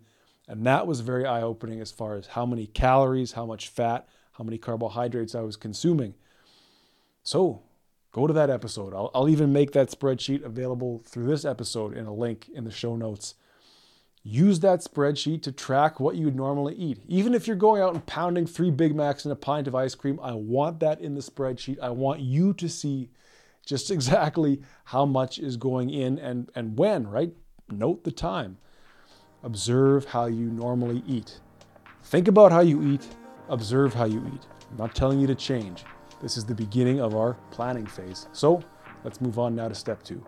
and 0.52 0.66
that 0.66 0.86
was 0.86 1.00
very 1.00 1.26
eye 1.26 1.42
opening 1.42 1.80
as 1.80 1.92
far 1.92 2.16
as 2.16 2.28
how 2.28 2.46
many 2.46 2.68
calories, 2.68 3.32
how 3.32 3.46
much 3.46 3.70
fat, 3.70 4.06
how 4.34 4.44
many 4.44 4.58
carbohydrates 4.58 5.34
I 5.34 5.40
was 5.44 5.56
consuming. 5.56 6.14
So 7.24 7.62
go 8.12 8.28
to 8.28 8.34
that 8.34 8.50
episode. 8.50 8.94
I'll, 8.94 9.12
I'll 9.16 9.30
even 9.30 9.54
make 9.54 9.72
that 9.72 9.90
spreadsheet 9.90 10.44
available 10.44 11.04
through 11.06 11.28
this 11.28 11.46
episode 11.46 11.96
in 11.96 12.06
a 12.06 12.14
link 12.14 12.50
in 12.54 12.66
the 12.66 12.72
show 12.72 12.98
notes. 12.98 13.36
Use 14.24 14.60
that 14.60 14.82
spreadsheet 14.82 15.42
to 15.44 15.54
track 15.54 16.02
what 16.02 16.18
you 16.18 16.26
would 16.26 16.36
normally 16.36 16.76
eat. 16.76 17.00
Even 17.08 17.34
if 17.34 17.48
you're 17.48 17.56
going 17.56 17.82
out 17.82 17.94
and 17.94 18.06
pounding 18.06 18.46
three 18.46 18.72
Big 18.72 18.94
Macs 18.94 19.24
and 19.24 19.32
a 19.32 19.38
pint 19.38 19.70
of 19.70 19.74
ice 19.74 19.96
cream, 19.96 20.20
I 20.22 20.34
want 20.34 20.82
that 20.82 21.00
in 21.00 21.16
the 21.16 21.22
spreadsheet. 21.22 21.80
I 21.82 21.92
want 21.92 22.20
you 22.20 22.54
to 22.56 22.68
see 22.68 23.10
just 23.66 23.92
exactly 23.98 24.62
how 24.86 25.06
much 25.06 25.40
is 25.40 25.58
going 25.58 25.90
in 25.90 26.20
and, 26.20 26.50
and 26.56 26.78
when, 26.78 27.08
right? 27.08 27.34
Note 27.70 28.04
the 28.04 28.12
time. 28.12 28.58
Observe 29.44 30.06
how 30.06 30.26
you 30.26 30.50
normally 30.52 31.04
eat. 31.08 31.40
Think 32.04 32.28
about 32.28 32.52
how 32.52 32.62
you 32.62 32.84
eat, 32.84 33.08
observe 33.50 33.94
how 33.94 34.06
you 34.06 34.24
eat. 34.34 34.46
I'm 34.70 34.78
not 34.78 34.96
telling 34.96 35.20
you 35.20 35.28
to 35.28 35.36
change. 35.36 35.84
This 36.22 36.38
is 36.38 36.46
the 36.46 36.56
beginning 36.56 37.00
of 37.02 37.16
our 37.16 37.34
planning 37.50 37.86
phase. 37.86 38.28
So 38.32 38.62
let's 39.04 39.22
move 39.22 39.40
on 39.40 39.56
now 39.56 39.68
to 39.68 39.76
step 39.76 40.04
two. 40.04 40.24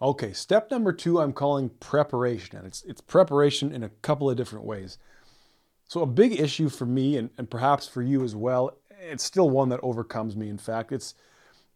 Okay, 0.00 0.32
step 0.32 0.70
number 0.70 0.92
two 0.92 1.20
I'm 1.20 1.32
calling 1.32 1.70
preparation, 1.78 2.56
and 2.58 2.66
it's, 2.66 2.82
it's 2.82 3.00
preparation 3.00 3.72
in 3.72 3.84
a 3.84 3.88
couple 3.88 4.28
of 4.28 4.36
different 4.36 4.64
ways. 4.64 4.98
So, 5.86 6.00
a 6.00 6.06
big 6.06 6.40
issue 6.40 6.68
for 6.68 6.86
me, 6.86 7.16
and, 7.16 7.30
and 7.38 7.48
perhaps 7.48 7.86
for 7.86 8.02
you 8.02 8.24
as 8.24 8.34
well, 8.34 8.78
it's 8.98 9.22
still 9.22 9.50
one 9.50 9.68
that 9.68 9.78
overcomes 9.82 10.34
me. 10.34 10.48
In 10.48 10.58
fact, 10.58 10.90
it's 10.90 11.14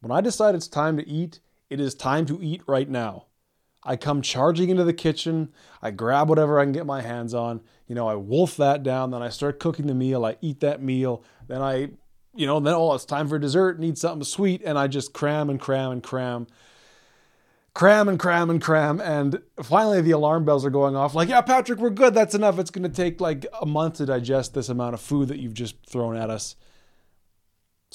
when 0.07 0.17
I 0.17 0.21
decide 0.21 0.55
it's 0.55 0.69
time 0.69 0.97
to 0.99 1.09
eat, 1.09 1.41
it 1.69 1.81
is 1.81 1.93
time 1.93 2.27
to 2.27 2.39
eat 2.41 2.63
right 2.69 2.89
now. 2.89 3.27
I 3.83 3.97
come 3.97 4.23
charging 4.23 4.71
into 4.71 4.85
the 4.85 4.93
kitchen, 4.93 5.49
I 5.83 5.91
grab 5.91 6.29
whatever 6.29 6.61
I 6.61 6.65
can 6.65 6.71
get 6.71 6.87
my 6.87 7.03
hands 7.03 7.35
on, 7.35 7.61
you 7.89 7.97
know, 7.97 8.07
I 8.07 8.15
wolf 8.15 8.57
that 8.57 8.85
down, 8.85 9.11
then 9.11 9.21
I 9.21 9.31
start 9.31 9.59
cooking 9.59 9.89
the 9.89 9.95
meal, 9.95 10.25
I 10.25 10.37
eat 10.41 10.61
that 10.61 10.81
meal, 10.81 11.25
then 11.49 11.61
I, 11.61 11.91
you 12.37 12.47
know, 12.47 12.61
then 12.61 12.75
oh, 12.75 12.95
it's 12.95 13.05
time 13.05 13.27
for 13.27 13.37
dessert, 13.37 13.81
need 13.81 13.99
something 13.99 14.23
sweet, 14.23 14.63
and 14.65 14.79
I 14.79 14.87
just 14.87 15.13
cram 15.13 15.51
and 15.51 15.61
cram 15.61 15.91
and 15.91 16.03
cram. 16.05 16.47
Cram 17.75 18.09
and 18.09 18.19
cram 18.19 18.49
and 18.49 18.63
cram, 18.63 19.01
and 19.01 19.43
finally 19.61 20.03
the 20.03 20.13
alarm 20.13 20.45
bells 20.45 20.65
are 20.65 20.71
going 20.71 20.95
off. 20.95 21.17
Like, 21.17 21.29
yeah, 21.29 21.41
Patrick, 21.41 21.81
we're 21.81 21.91
good. 21.91 22.15
That's 22.15 22.37
enough. 22.37 22.61
It's 22.61 22.71
going 22.71 22.89
to 22.89 22.97
take 22.97 23.21
like 23.21 23.45
a 23.61 23.67
month 23.67 23.95
to 23.95 24.07
digest 24.07 24.55
this 24.55 24.69
amount 24.69 24.95
of 24.95 25.01
food 25.01 25.29
that 25.29 25.41
you've 25.41 25.53
just 25.53 25.85
thrown 25.85 26.17
at 26.17 26.31
us. 26.31 26.55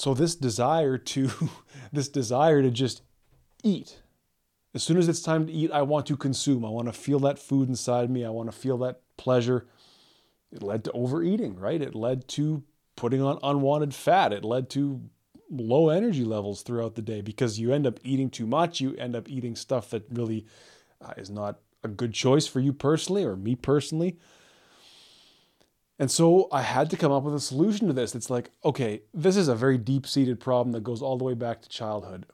So 0.02 0.14
this 0.14 0.34
desire 0.34 0.98
to 0.98 1.30
this 1.92 2.08
desire 2.08 2.60
to 2.60 2.72
just 2.72 3.02
eat. 3.62 4.02
As 4.74 4.82
soon 4.82 4.96
as 4.96 5.08
it's 5.08 5.22
time 5.22 5.46
to 5.46 5.52
eat, 5.52 5.70
I 5.70 5.82
want 5.82 6.06
to 6.06 6.16
consume. 6.16 6.64
I 6.64 6.70
want 6.70 6.88
to 6.88 6.92
feel 6.92 7.20
that 7.20 7.38
food 7.38 7.68
inside 7.68 8.10
me. 8.10 8.24
I 8.24 8.30
want 8.30 8.50
to 8.50 8.58
feel 8.58 8.76
that 8.78 9.02
pleasure. 9.16 9.68
It 10.50 10.60
led 10.60 10.82
to 10.84 10.90
overeating, 10.90 11.54
right? 11.54 11.80
It 11.80 11.94
led 11.94 12.26
to 12.30 12.64
putting 12.96 13.22
on 13.22 13.38
unwanted 13.44 13.94
fat. 13.94 14.32
It 14.32 14.44
led 14.44 14.70
to 14.70 15.02
low 15.48 15.88
energy 15.88 16.24
levels 16.24 16.62
throughout 16.62 16.96
the 16.96 17.02
day 17.02 17.20
because 17.20 17.60
you 17.60 17.72
end 17.72 17.86
up 17.86 18.00
eating 18.02 18.28
too 18.28 18.48
much. 18.48 18.80
You 18.80 18.96
end 18.96 19.14
up 19.14 19.28
eating 19.28 19.54
stuff 19.54 19.90
that 19.90 20.06
really 20.10 20.46
uh, 21.00 21.12
is 21.16 21.30
not 21.30 21.60
a 21.84 21.88
good 21.88 22.12
choice 22.12 22.48
for 22.48 22.58
you 22.58 22.72
personally 22.72 23.22
or 23.22 23.36
me 23.36 23.54
personally. 23.54 24.18
And 25.98 26.10
so 26.10 26.48
I 26.50 26.62
had 26.62 26.90
to 26.90 26.96
come 26.96 27.12
up 27.12 27.22
with 27.22 27.34
a 27.34 27.40
solution 27.40 27.86
to 27.86 27.92
this. 27.92 28.14
It's 28.14 28.30
like, 28.30 28.50
okay, 28.64 29.02
this 29.12 29.36
is 29.36 29.48
a 29.48 29.54
very 29.54 29.78
deep 29.78 30.06
seated 30.06 30.40
problem 30.40 30.72
that 30.72 30.82
goes 30.82 31.02
all 31.02 31.18
the 31.18 31.24
way 31.24 31.34
back 31.34 31.62
to 31.62 31.68
childhood. 31.68 32.26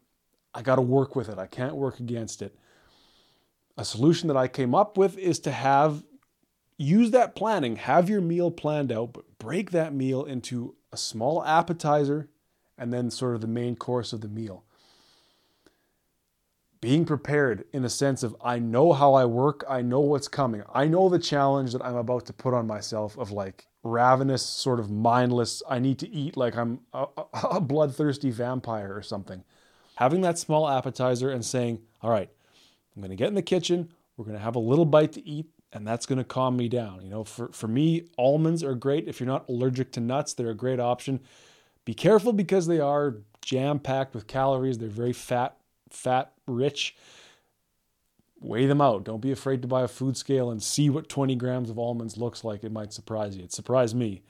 I 0.55 0.63
got 0.63 0.77
to 0.77 0.83
work 0.83 1.15
with 1.15 1.29
it, 1.29 1.39
I 1.39 1.47
can't 1.47 1.77
work 1.77 2.01
against 2.01 2.43
it. 2.43 2.57
A 3.77 3.85
solution 3.85 4.29
that 4.29 4.37
I 4.37 4.49
came 4.49 4.75
up 4.75 4.97
with 4.97 5.17
is 5.19 5.39
to 5.41 5.53
have 5.53 6.03
use 6.79 7.11
that 7.11 7.35
planning, 7.37 7.77
have 7.77 8.09
your 8.09 8.21
meal 8.21 8.51
planned 8.51 8.91
out, 8.91 9.13
but 9.13 9.39
break 9.39 9.71
that 9.73 9.93
meal 9.93 10.25
into 10.25 10.75
a 10.93 10.97
small 10.97 11.45
appetizer 11.45 12.29
and 12.77 12.93
then 12.93 13.11
sort 13.11 13.35
of 13.35 13.41
the 13.41 13.47
main 13.47 13.77
course 13.77 14.13
of 14.13 14.21
the 14.21 14.29
meal 14.29 14.65
being 16.81 17.05
prepared 17.05 17.65
in 17.73 17.85
a 17.85 17.89
sense 17.89 18.23
of 18.23 18.37
I 18.41 18.59
know 18.59 18.93
how 18.93 19.15
I 19.15 19.25
work, 19.25 19.65
I 19.69 19.83
know 19.83 20.01
what's 20.01 20.29
coming. 20.29 20.63
I 20.73 20.87
know 20.87 21.09
the 21.09 21.19
challenge 21.19 21.73
that 21.73 21.85
I'm 21.85 21.97
about 21.97 22.27
to 22.27 22.33
put 22.33 22.55
on 22.55 22.67
myself 22.67 23.19
of 23.19 23.33
like 23.33 23.67
ravenous, 23.83 24.45
sort 24.45 24.81
of 24.81 24.91
mindless, 24.91 25.63
I 25.69 25.79
need 25.79 25.99
to 26.01 26.09
eat 26.09 26.37
like 26.37 26.57
I'm 26.57 26.81
a, 26.93 27.07
a 27.35 27.61
bloodthirsty 27.61 28.31
vampire 28.31 28.95
or 28.95 29.03
something. 29.03 29.45
Having 29.97 30.21
that 30.23 30.39
small 30.39 30.69
appetizer 30.69 31.31
and 31.31 31.45
saying, 31.45 31.81
All 32.03 32.11
right, 32.11 32.31
I'm 32.95 33.03
going 33.03 33.11
to 33.11 33.17
get 33.17 33.29
in 33.29 33.35
the 33.35 33.43
kitchen, 33.43 33.93
we're 34.17 34.25
going 34.25 34.37
to 34.37 34.43
have 34.43 34.57
a 34.57 34.61
little 34.61 34.85
bite 34.85 35.13
to 35.13 35.27
eat, 35.27 35.47
and 35.73 35.87
that's 35.87 36.07
going 36.07 36.19
to 36.19 36.25
calm 36.25 36.57
me 36.57 36.69
down. 36.69 37.03
You 37.03 37.11
know, 37.11 37.25
for, 37.25 37.49
for 37.53 37.67
me, 37.67 38.09
almonds 38.17 38.63
are 38.63 38.75
great. 38.75 39.09
If 39.09 39.19
you're 39.19 39.27
not 39.27 39.49
allergic 39.49 39.93
to 39.93 40.01
nuts, 40.01 40.35
they're 40.35 40.51
a 40.51 40.55
great 40.55 40.81
option. 40.81 41.21
Be 41.85 41.95
careful 41.95 42.33
because 42.33 42.67
they 42.67 42.81
are 42.81 43.17
jam 43.41 43.79
packed 43.79 44.15
with 44.15 44.27
calories, 44.27 44.79
they're 44.79 44.89
very 44.89 45.13
fat 45.13 45.58
fat 45.91 46.33
rich, 46.47 46.97
weigh 48.41 48.67
them 48.67 48.81
out. 48.81 49.05
Don't 49.05 49.21
be 49.21 49.33
afraid 49.33 49.63
to 49.63 49.69
buy 49.69 49.83
a 49.83 49.89
food 49.89 50.17
scale 50.17 50.51
and 50.51 50.63
see 50.63 50.91
what 50.91 51.09
20 51.09 51.35
grams 51.37 51.71
of 51.71 51.79
almonds 51.79 52.17
looks 52.17 52.45
like. 52.45 52.65
It 52.65 52.73
might 52.73 52.93
surprise 52.93 53.37
you. 53.37 53.45
It 53.45 53.53
surprised 53.53 53.97
me. 53.97 54.23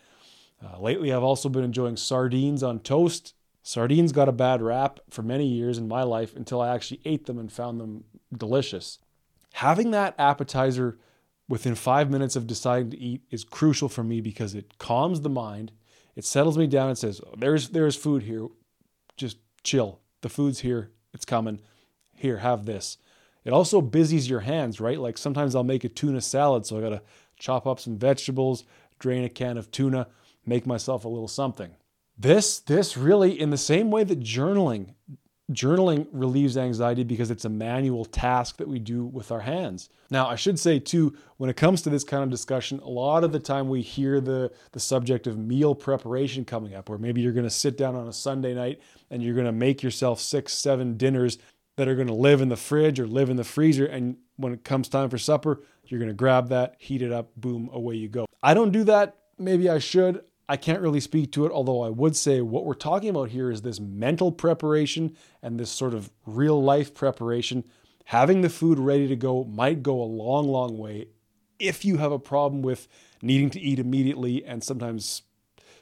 Uh, 0.65 0.81
lately, 0.81 1.13
I've 1.13 1.23
also 1.23 1.49
been 1.49 1.65
enjoying 1.65 1.97
sardines 1.97 2.63
on 2.63 2.81
toast. 2.81 3.35
Sardines 3.63 4.13
got 4.13 4.29
a 4.29 4.33
bad 4.33 4.63
rap 4.63 5.01
for 5.11 5.23
many 5.23 5.47
years 5.47 5.79
in 5.79 5.89
my 5.89 6.03
life 6.03 6.35
until 6.35 6.61
I 6.61 6.75
actually 6.75 7.01
ate 7.05 7.27
them 7.27 7.39
and 7.39 7.53
found 7.53 7.81
them 7.81 8.05
delicious. 8.37 8.99
Having 9.55 9.91
that 9.93 10.15
appetizer 10.19 10.99
within 11.49 11.75
five 11.75 12.11
minutes 12.11 12.37
of 12.37 12.47
deciding 12.47 12.91
to 12.91 12.99
eat 12.99 13.23
is 13.31 13.45
crucial 13.45 13.89
for 13.89 14.03
me 14.03 14.21
because 14.21 14.55
it 14.55 14.79
calms 14.79 15.21
the 15.21 15.29
mind. 15.29 15.73
It 16.17 16.25
settles 16.25 16.59
me 16.59 16.67
down 16.67 16.89
and 16.89 16.99
says, 16.99 17.21
"There's 17.37 17.71
there's 17.71 17.97
food 17.97 18.25
here. 18.25 18.49
Just 19.17 19.39
chill. 19.63 20.01
The 20.21 20.29
food's 20.29 20.61
here. 20.61 20.91
It's 21.13 21.25
coming. 21.25 21.61
Here, 22.15 22.39
have 22.39 22.67
this. 22.67 22.99
It 23.45 23.53
also 23.53 23.81
busies 23.81 24.29
your 24.29 24.41
hands, 24.41 24.81
right? 24.81 24.99
Like 24.99 25.17
sometimes 25.17 25.55
I'll 25.55 25.65
make 25.65 25.85
a 25.85 25.89
tuna 25.89 26.21
salad, 26.21 26.67
so 26.67 26.79
I 26.79 26.81
got 26.81 26.91
to 26.91 27.03
chop 27.39 27.67
up 27.67 27.81
some 27.81 27.97
vegetables, 27.97 28.65
drain 28.99 29.25
a 29.25 29.29
can 29.29 29.57
of 29.57 29.71
tuna, 29.71 30.09
make 30.45 30.67
myself 30.67 31.05
a 31.05 31.09
little 31.09 31.29
something. 31.29 31.77
This 32.19 32.59
this 32.59 32.97
really 32.97 33.39
in 33.39 33.51
the 33.51 33.57
same 33.57 33.91
way 33.91 34.03
that 34.05 34.21
journaling 34.21 34.95
journaling 35.53 36.07
relieves 36.13 36.59
anxiety 36.59 37.05
because 37.05 37.31
it's 37.31 37.45
a 37.45 37.49
manual 37.49 38.05
task 38.05 38.59
that 38.59 38.69
we 38.69 38.79
do 38.79 39.05
with 39.05 39.33
our 39.33 39.41
hands. 39.41 39.89
Now, 40.11 40.29
I 40.29 40.37
should 40.37 40.59
say 40.59 40.79
too, 40.79 41.17
when 41.39 41.49
it 41.49 41.57
comes 41.57 41.83
to 41.83 41.91
this 41.91 42.05
kind 42.05 42.23
of 42.23 42.31
discussion, 42.31 42.81
a 42.81 42.89
lot 42.89 43.25
of 43.25 43.33
the 43.33 43.41
time 43.41 43.69
we 43.69 43.81
hear 43.81 44.21
the 44.21 44.53
the 44.73 44.81
subject 44.81 45.27
of 45.27 45.39
meal 45.39 45.75
preparation 45.75 46.45
coming 46.45 46.75
up, 46.75 46.89
where 46.89 46.99
maybe 46.99 47.21
you're 47.21 47.33
going 47.33 47.45
to 47.45 47.51
sit 47.51 47.79
down 47.79 47.95
on 47.95 48.09
a 48.09 48.13
Sunday 48.13 48.55
night 48.55 48.81
and 49.11 49.23
you're 49.23 49.35
going 49.35 49.47
to 49.47 49.53
make 49.53 49.83
yourself 49.83 50.21
six, 50.21 50.53
seven 50.53 50.97
dinners 50.97 51.39
that 51.77 51.89
are 51.89 51.95
going 51.95 52.09
to 52.09 52.15
live 52.15 52.41
in 52.41 52.49
the 52.49 52.57
fridge 52.57 52.99
or 53.01 53.07
live 53.07 53.31
in 53.31 53.37
the 53.37 53.45
freezer, 53.45 53.87
and 53.87 54.17
when 54.37 54.53
it 54.53 54.65
comes 54.65 54.89
time 54.89 55.09
for 55.09 55.19
supper, 55.19 55.63
you're 55.85 56.01
going 56.01 56.11
to 56.11 56.15
grab 56.15 56.49
that, 56.49 56.75
heat 56.79 57.03
it 57.03 57.13
up, 57.13 57.31
boom, 57.37 57.71
away 57.73 57.95
you 57.95 58.09
go. 58.09 58.27
I 58.43 58.53
don't 58.53 58.73
do 58.73 58.85
that. 58.85 59.17
Maybe 59.39 59.69
I 59.69 59.79
should. 59.79 60.23
I 60.49 60.57
can't 60.57 60.81
really 60.81 61.01
speak 61.01 61.31
to 61.33 61.45
it, 61.45 61.53
although 61.53 61.83
I 61.83 61.91
would 61.91 62.17
say 62.17 62.41
what 62.41 62.65
we're 62.65 62.75
talking 62.75 63.11
about 63.11 63.31
here 63.31 63.51
is 63.51 63.63
this 63.63 63.79
mental 63.79 64.33
preparation 64.33 65.15
and 65.43 65.61
this 65.61 65.71
sort 65.71 65.93
of 65.93 66.11
real 66.25 66.63
life 66.63 66.95
preparation. 66.95 67.65
Having 68.07 68.41
the 68.41 68.49
food 68.49 68.79
ready 68.79 69.07
to 69.09 69.17
go 69.17 69.45
might 69.45 69.83
go 69.83 70.01
a 70.01 70.05
long, 70.05 70.49
long 70.49 70.79
way 70.79 71.09
if 71.59 71.85
you 71.85 71.99
have 71.99 72.13
a 72.13 72.19
problem 72.19 72.63
with 72.63 72.89
needing 73.21 73.51
to 73.51 73.61
eat 73.61 73.79
immediately 73.79 74.45
and 74.45 74.63
sometimes 74.65 75.23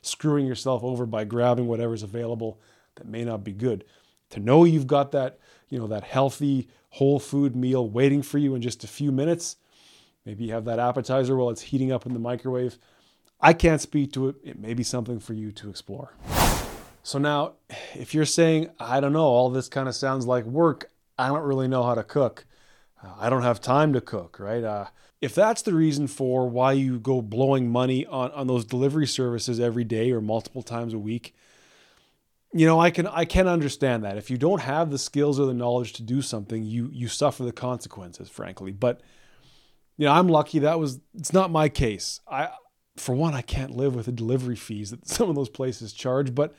screwing 0.03 0.47
yourself 0.47 0.83
over 0.83 1.07
by 1.07 1.25
grabbing 1.25 1.67
whatever's 1.67 2.03
available 2.03 2.61
that 2.97 3.07
may 3.07 3.25
not 3.25 3.45
be 3.45 3.53
good. 3.53 3.85
To 4.31 4.41
know 4.41 4.65
you've 4.65 4.87
got 4.87 5.13
that, 5.13 5.39
you 5.69 5.79
know, 5.79 5.87
that 5.87 6.03
healthy 6.03 6.69
whole 6.91 7.21
food 7.21 7.55
meal 7.55 7.89
waiting 7.89 8.23
for 8.23 8.39
you 8.39 8.55
in 8.55 8.63
just 8.63 8.83
a 8.83 8.89
few 8.89 9.13
minutes. 9.13 9.57
Maybe 10.25 10.45
you 10.45 10.53
have 10.55 10.65
that 10.65 10.81
appetizer 10.81 11.37
while 11.37 11.51
it's 11.51 11.63
heating 11.63 11.93
up 11.93 12.07
in 12.07 12.13
the 12.13 12.19
microwave 12.19 12.79
I 13.41 13.53
can't 13.53 13.81
speak 13.81 14.13
to 14.13 14.29
it. 14.29 14.37
It 14.43 14.59
may 14.59 14.75
be 14.75 14.83
something 14.83 15.21
for 15.21 15.35
you 15.35 15.53
to 15.53 15.69
explore. 15.71 16.13
So 17.03 17.19
now, 17.19 17.53
if 17.95 18.15
you're 18.15 18.25
saying, 18.25 18.71
I 18.81 19.01
don't 19.01 19.13
know, 19.13 19.27
all 19.27 19.51
this 19.51 19.69
kind 19.69 19.89
of 19.89 19.95
sounds 19.95 20.27
like 20.27 20.45
work, 20.45 20.91
I 21.19 21.29
don't 21.29 21.43
really 21.43 21.69
know 21.69 21.85
how 21.85 21.95
to 21.95 22.03
cook. 22.03 22.47
Uh, 23.03 23.13
I 23.19 23.31
don't 23.31 23.43
have 23.43 23.61
time 23.61 23.93
to 23.93 24.01
cook, 24.01 24.39
right? 24.41 24.65
Uh, 24.65 24.87
if 25.21 25.35
that's 25.35 25.63
the 25.63 25.75
reason 25.75 26.09
for 26.09 26.49
why 26.49 26.73
you 26.73 26.99
go 26.99 27.23
blowing 27.23 27.71
money 27.71 28.05
on, 28.07 28.31
on 28.33 28.47
those 28.47 28.65
delivery 28.65 29.07
services 29.07 29.61
every 29.61 29.85
day 29.85 30.11
or 30.11 30.21
multiple 30.21 30.63
times 30.63 30.95
a 30.95 30.99
week, 30.99 31.35
you 32.53 32.67
know, 32.67 32.81
I 32.81 32.91
can 32.91 33.07
I 33.07 33.25
can 33.25 33.47
understand 33.49 34.05
that. 34.05 34.17
If 34.17 34.31
you 34.31 34.39
don't 34.39 34.63
have 34.63 34.91
the 34.91 34.99
skills 34.99 35.39
or 35.39 35.47
the 35.47 35.55
knowledge 35.55 35.93
to 35.95 36.03
do 36.03 36.23
something, 36.23 36.63
you 36.63 36.89
you 36.93 37.09
suffer 37.09 37.45
the 37.45 37.53
consequences, 37.53 38.29
frankly. 38.29 38.73
But 38.73 39.01
you 39.97 40.07
know, 40.07 40.13
I'm 40.13 40.29
lucky 40.29 40.61
that 40.61 40.79
was 40.79 41.01
it's 41.15 41.33
not 41.33 41.51
my 41.51 41.69
case. 41.69 42.21
I 42.27 42.49
for 42.97 43.15
one, 43.15 43.35
I 43.35 43.43
can't 43.43 43.77
live 43.77 43.95
with 43.95 44.07
the 44.07 44.13
delivery 44.13 44.57
fees 44.57 44.91
that 44.91 45.07
some 45.09 45.29
of 45.29 45.37
those 45.37 45.49
places 45.49 45.93
charge, 45.93 46.35
but 46.35 46.55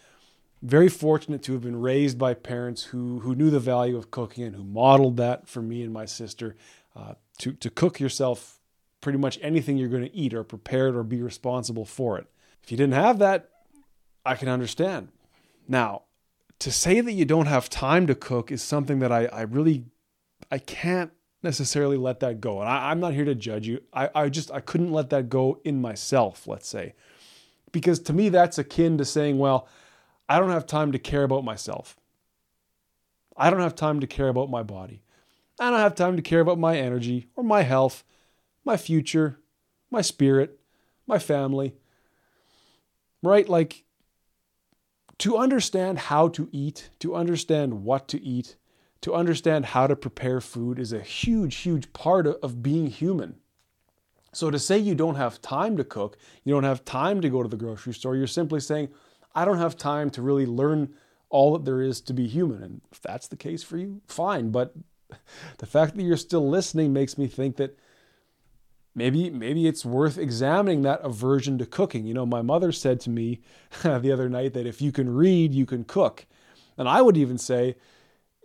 very 0.62 0.90
fortunate 0.90 1.44
to 1.44 1.54
have 1.54 1.62
been 1.62 1.80
raised 1.80 2.18
by 2.18 2.34
parents 2.34 2.86
who 2.86 3.20
who 3.20 3.36
knew 3.36 3.50
the 3.50 3.60
value 3.60 3.96
of 3.96 4.10
cooking 4.12 4.44
and 4.44 4.56
who 4.56 4.64
modeled 4.64 5.18
that 5.18 5.48
for 5.48 5.62
me 5.62 5.84
and 5.84 5.94
my 5.94 6.06
sister. 6.06 6.56
Uh, 6.96 7.14
to 7.38 7.54
to 7.54 7.70
cook 7.70 8.00
yourself 8.00 8.60
pretty 9.02 9.20
much 9.20 9.38
anything 9.42 9.78
you're 9.78 9.90
going 9.90 10.04
to 10.04 10.16
eat 10.16 10.34
or 10.34 10.44
prepared 10.44 10.96
or 10.96 11.04
be 11.04 11.22
responsible 11.22 11.86
for 11.86 12.18
it. 12.18 12.26
If 12.64 12.72
you 12.72 12.78
didn't 12.78 12.96
have 12.96 13.20
that, 13.20 13.50
I 14.26 14.36
can 14.36 14.50
understand. 14.50 15.10
Now, 15.68 16.04
to 16.60 16.72
say 16.72 17.02
that 17.02 17.14
you 17.14 17.24
don't 17.24 17.46
have 17.46 17.70
time 17.70 18.08
to 18.08 18.16
cook 18.16 18.52
is 18.52 18.64
something 18.64 19.00
that 19.00 19.12
I, 19.12 19.26
I 19.26 19.42
really 19.42 19.86
I 20.52 20.58
can't 20.58 21.12
necessarily 21.48 21.96
let 21.96 22.20
that 22.20 22.42
go. 22.42 22.60
And 22.60 22.70
I, 22.70 22.92
am 22.92 23.00
not 23.00 23.14
here 23.14 23.24
to 23.24 23.34
judge 23.34 23.68
you. 23.68 23.82
I, 23.94 24.10
I 24.14 24.30
just 24.30 24.52
I 24.52 24.60
couldn't 24.60 24.92
let 24.92 25.10
that 25.12 25.30
go 25.30 25.60
in 25.64 25.80
myself, 25.82 26.46
let's 26.46 26.68
say. 26.68 26.94
Because 27.72 28.00
to 28.02 28.14
me 28.14 28.28
that's 28.30 28.58
akin 28.58 28.98
to 28.98 29.06
saying, 29.06 29.38
well, 29.38 29.68
I 30.28 30.40
don't 30.40 30.50
have 30.50 30.68
time 30.68 30.92
to 30.92 31.00
care 31.00 31.24
about 31.24 31.46
myself. 31.46 31.96
I 33.38 33.50
don't 33.50 33.62
have 33.62 33.76
time 33.76 34.02
to 34.02 34.08
care 34.08 34.28
about 34.28 34.50
my 34.50 34.62
body. 34.62 35.04
I 35.60 35.70
don't 35.70 35.80
have 35.80 35.96
time 35.96 36.18
to 36.18 36.22
care 36.22 36.42
about 36.42 36.60
my 36.60 36.78
energy 36.78 37.30
or 37.36 37.44
my 37.44 37.62
health, 37.62 38.04
my 38.66 38.76
future, 38.76 39.40
my 39.90 40.02
spirit, 40.02 40.60
my 41.08 41.18
family. 41.18 41.76
Right? 43.24 43.48
Like, 43.48 43.86
to 45.20 45.38
understand 45.38 45.98
how 45.98 46.28
to 46.30 46.50
eat, 46.52 46.90
to 47.00 47.16
understand 47.16 47.86
what 47.86 48.08
to 48.10 48.22
eat, 48.22 48.58
to 49.02 49.14
understand 49.14 49.66
how 49.66 49.88
to 49.88 49.96
prepare 49.96 50.42
food 50.42 50.80
is 50.80 50.94
a 50.94 51.02
huge, 51.02 51.56
huge 51.58 51.92
part 51.94 52.28
of 52.28 52.64
being 52.64 52.88
human. 52.88 53.36
So 54.34 54.52
to 54.52 54.60
say 54.60 54.78
you 54.78 54.96
don't 54.96 55.16
have 55.16 55.42
time 55.42 55.78
to 55.78 55.84
cook, 55.84 56.18
you 56.44 56.54
don't 56.54 56.64
have 56.64 56.86
time 56.86 57.22
to 57.22 57.30
go 57.30 57.42
to 57.42 57.50
the 57.50 57.58
grocery 57.58 57.94
store, 57.94 58.16
you're 58.16 58.28
simply 58.28 58.60
saying, 58.60 58.90
I 59.34 59.46
don't 59.46 59.60
have 59.60 59.78
time 59.78 60.10
to 60.12 60.22
really 60.22 60.46
learn 60.46 60.94
all 61.30 61.54
that 61.54 61.66
there 61.66 61.82
is 61.82 62.02
to 62.02 62.14
be 62.14 62.28
human. 62.28 62.64
And 62.64 62.82
if 62.92 63.02
that's 63.02 63.28
the 63.28 63.36
case 63.36 63.64
for 63.64 63.78
you, 63.78 64.02
fine. 64.08 64.52
But 64.52 64.74
the 65.58 65.66
fact 65.66 65.96
that 65.96 66.04
you're 66.04 66.18
still 66.18 66.48
listening 66.48 66.94
makes 66.94 67.18
me 67.18 67.28
think 67.28 67.58
that 67.58 67.78
maybe 68.96 69.30
maybe 69.30 69.68
it's 69.68 69.86
worth 69.86 70.18
examining 70.18 70.82
that 70.82 71.02
aversion 71.02 71.58
to 71.60 71.66
cooking. 71.66 72.06
You 72.06 72.14
know, 72.14 72.26
my 72.26 72.42
mother 72.42 72.72
said 72.72 73.00
to 73.02 73.10
me 73.10 73.42
the 73.84 74.12
other 74.12 74.30
night 74.30 74.54
that 74.54 74.68
if 74.68 74.82
you 74.82 74.92
can 74.92 75.14
read, 75.14 75.54
you 75.54 75.66
can 75.66 75.84
cook. 75.84 76.26
And 76.78 76.88
I 76.88 77.02
would 77.02 77.18
even 77.18 77.38
say 77.38 77.76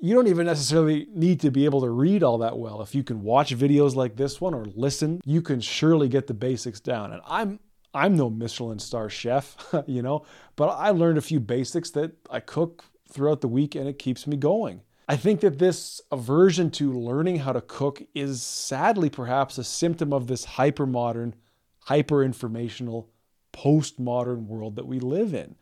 you 0.02 0.16
don't 0.16 0.26
even 0.26 0.46
necessarily 0.46 1.06
need 1.14 1.40
to 1.40 1.52
be 1.52 1.64
able 1.64 1.80
to 1.80 1.88
read 1.88 2.24
all 2.24 2.38
that 2.38 2.58
well. 2.58 2.82
If 2.82 2.92
you 2.92 3.04
can 3.04 3.22
watch 3.22 3.56
videos 3.56 3.94
like 3.94 4.16
this 4.16 4.40
one 4.40 4.52
or 4.52 4.64
listen, 4.64 5.20
you 5.24 5.40
can 5.40 5.60
surely 5.60 6.08
get 6.08 6.26
the 6.26 6.34
basics 6.34 6.80
down. 6.80 7.12
And 7.12 7.22
I'm 7.24 7.60
I'm 7.94 8.16
no 8.16 8.28
Michelin 8.28 8.80
star 8.80 9.08
chef, 9.08 9.56
you 9.86 10.02
know, 10.02 10.24
but 10.56 10.66
I 10.70 10.90
learned 10.90 11.18
a 11.18 11.22
few 11.22 11.38
basics 11.38 11.90
that 11.90 12.16
I 12.28 12.40
cook 12.40 12.84
throughout 13.08 13.42
the 13.42 13.48
week 13.48 13.76
and 13.76 13.86
it 13.86 14.00
keeps 14.00 14.26
me 14.26 14.36
going. 14.36 14.82
I 15.08 15.16
think 15.16 15.40
that 15.40 15.60
this 15.60 16.00
aversion 16.10 16.72
to 16.72 16.92
learning 16.92 17.36
how 17.36 17.52
to 17.52 17.60
cook 17.60 18.02
is 18.12 18.42
sadly 18.42 19.08
perhaps 19.08 19.56
a 19.56 19.64
symptom 19.64 20.12
of 20.12 20.26
this 20.26 20.44
hyper 20.44 20.86
modern, 20.86 21.36
hyper 21.80 22.24
informational, 22.24 23.08
postmodern 23.52 24.46
world 24.46 24.74
that 24.76 24.86
we 24.86 24.98
live 24.98 25.32
in. 25.32 25.54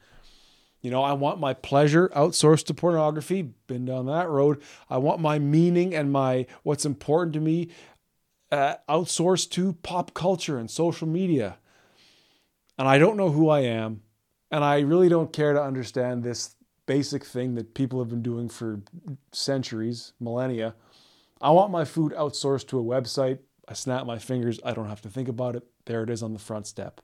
You 0.80 0.90
know, 0.90 1.02
I 1.02 1.12
want 1.12 1.40
my 1.40 1.52
pleasure 1.52 2.08
outsourced 2.16 2.66
to 2.66 2.75
pornography, 2.75 3.42
been 3.66 3.84
down 3.84 4.06
that 4.06 4.28
road. 4.28 4.62
I 4.88 4.99
want 4.99 5.20
my 5.20 5.38
meaning 5.38 5.94
and 5.94 6.10
my 6.10 6.46
what's 6.62 6.87
important 6.87 7.34
to 7.34 7.40
me 7.40 7.68
uh, 8.50 8.76
outsourced 8.88 9.50
to 9.50 9.75
pop 9.75 10.14
culture 10.14 10.58
and 10.58 10.70
social 10.70 11.06
media. 11.06 11.58
And 12.78 12.88
I 12.88 12.99
don't 12.99 13.16
know 13.16 13.30
who 13.30 13.49
I 13.49 13.60
am. 13.60 14.02
And 14.50 14.64
I 14.64 14.80
really 14.80 15.08
don't 15.08 15.32
care 15.32 15.52
to 15.52 15.62
understand 15.62 16.25
this 16.25 16.56
basic 16.87 17.25
thing 17.25 17.54
that 17.54 17.75
people 17.75 18.00
have 18.00 18.08
been 18.08 18.22
doing 18.22 18.49
for 18.49 18.80
centuries, 19.32 20.12
millennia. 20.18 20.75
I 21.40 21.50
want 21.50 21.70
my 21.70 21.84
food 21.84 22.12
outsourced 22.12 22.66
to 22.68 22.80
a 22.80 22.82
website. 22.82 23.38
I 23.68 23.75
snap 23.75 24.06
my 24.06 24.18
fingers. 24.18 24.58
I 24.64 24.72
don't 24.72 24.88
have 24.88 25.02
to 25.02 25.08
think 25.08 25.28
about 25.28 25.54
it. 25.54 25.62
There 25.84 26.02
it 26.02 26.10
is 26.10 26.22
on 26.22 26.32
the 26.32 26.38
front 26.40 26.66
step. 26.66 27.00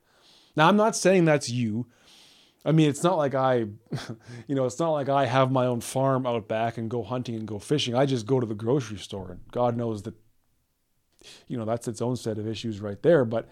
Now, 0.55 0.67
I'm 0.67 0.75
not 0.75 0.95
saying 0.95 1.25
that's 1.25 1.49
you. 1.49 1.87
I 2.65 2.71
mean, 2.71 2.89
it's 2.89 3.03
not 3.03 3.17
like 3.17 3.33
I, 3.33 3.57
you 4.47 4.55
know, 4.55 4.65
it's 4.65 4.79
not 4.79 4.91
like 4.91 5.09
I 5.09 5.25
have 5.25 5.51
my 5.51 5.65
own 5.65 5.81
farm 5.81 6.25
out 6.25 6.47
back 6.47 6.77
and 6.77 6.89
go 6.89 7.03
hunting 7.03 7.35
and 7.35 7.47
go 7.47 7.59
fishing. 7.59 7.95
I 7.95 8.05
just 8.05 8.25
go 8.25 8.39
to 8.39 8.45
the 8.45 8.55
grocery 8.55 8.97
store, 8.97 9.31
and 9.31 9.39
God 9.51 9.77
knows 9.77 10.03
that, 10.03 10.15
you 11.47 11.57
know, 11.57 11.65
that's 11.65 11.87
its 11.87 12.01
own 12.01 12.15
set 12.15 12.37
of 12.37 12.47
issues 12.47 12.79
right 12.81 13.01
there. 13.01 13.25
But 13.25 13.49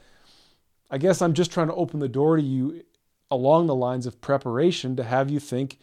I 0.90 0.98
guess 0.98 1.22
I'm 1.22 1.34
just 1.34 1.52
trying 1.52 1.68
to 1.68 1.76
open 1.76 2.00
the 2.00 2.10
door 2.10 2.38
to 2.38 2.44
you 2.44 2.84
along 3.32 3.68
the 3.68 3.76
lines 3.76 4.06
of 4.06 4.22
preparation 4.22 4.96
to 4.96 5.04
have 5.04 5.30
you 5.30 5.40
think 5.40 5.80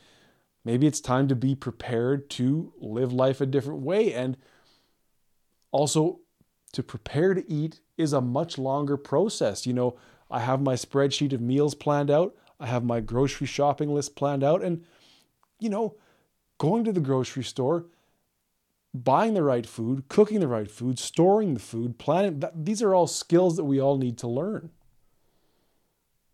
maybe 0.64 0.86
it's 0.86 1.00
time 1.00 1.26
to 1.28 1.34
be 1.34 1.54
prepared 1.54 2.30
to 2.30 2.72
live 2.78 3.12
life 3.12 3.40
a 3.40 3.46
different 3.46 3.80
way. 3.80 4.12
And 4.12 4.36
also, 5.72 6.20
to 6.72 6.82
prepare 6.82 7.34
to 7.34 7.50
eat 7.50 7.80
is 7.96 8.12
a 8.12 8.20
much 8.20 8.58
longer 8.58 8.96
process. 8.96 9.66
You 9.66 9.74
know, 9.74 9.96
I 10.30 10.40
have 10.40 10.60
my 10.60 10.74
spreadsheet 10.74 11.32
of 11.32 11.40
meals 11.40 11.74
planned 11.74 12.10
out, 12.10 12.34
I 12.62 12.66
have 12.66 12.84
my 12.84 13.00
grocery 13.00 13.46
shopping 13.46 13.92
list 13.92 14.14
planned 14.14 14.44
out, 14.44 14.62
and, 14.62 14.84
you 15.58 15.68
know, 15.68 15.96
going 16.58 16.84
to 16.84 16.92
the 16.92 17.00
grocery 17.00 17.42
store 17.42 17.86
buying 18.94 19.34
the 19.34 19.42
right 19.42 19.66
food, 19.66 20.08
cooking 20.08 20.40
the 20.40 20.48
right 20.48 20.70
food, 20.70 20.98
storing 20.98 21.54
the 21.54 21.60
food, 21.60 21.98
planning. 21.98 22.40
That, 22.40 22.64
these 22.64 22.82
are 22.82 22.94
all 22.94 23.06
skills 23.06 23.56
that 23.56 23.64
we 23.64 23.80
all 23.80 23.98
need 23.98 24.18
to 24.18 24.28
learn. 24.28 24.70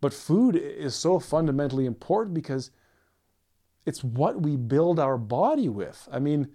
But 0.01 0.13
food 0.13 0.55
is 0.55 0.93
so 0.95 1.19
fundamentally 1.19 1.85
important 1.85 2.33
because 2.33 2.71
it's 3.85 4.03
what 4.03 4.41
we 4.41 4.55
build 4.55 4.99
our 4.99 5.17
body 5.17 5.67
with. 5.67 6.07
I 6.11 6.19
mean, 6.19 6.49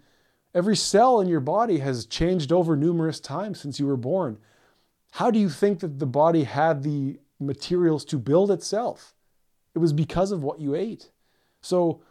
every 0.53 0.75
cell 0.75 1.19
in 1.19 1.27
your 1.27 1.41
body 1.41 1.79
has 1.79 2.05
changed 2.05 2.51
over 2.51 2.75
numerous 2.75 3.19
times 3.19 3.59
since 3.59 3.79
you 3.79 3.87
were 3.87 3.97
born. 3.97 4.37
How 5.11 5.31
do 5.31 5.39
you 5.39 5.49
think 5.49 5.79
that 5.79 5.99
the 5.99 6.05
body 6.05 6.43
had 6.43 6.83
the 6.83 7.19
materials 7.39 8.05
to 8.05 8.17
build 8.17 8.51
itself? 8.51 9.14
It 9.75 9.79
was 9.79 9.93
because 9.93 10.31
of 10.31 10.43
what 10.43 10.59
you 10.59 10.73
ate. 10.73 11.11
So, 11.61 12.01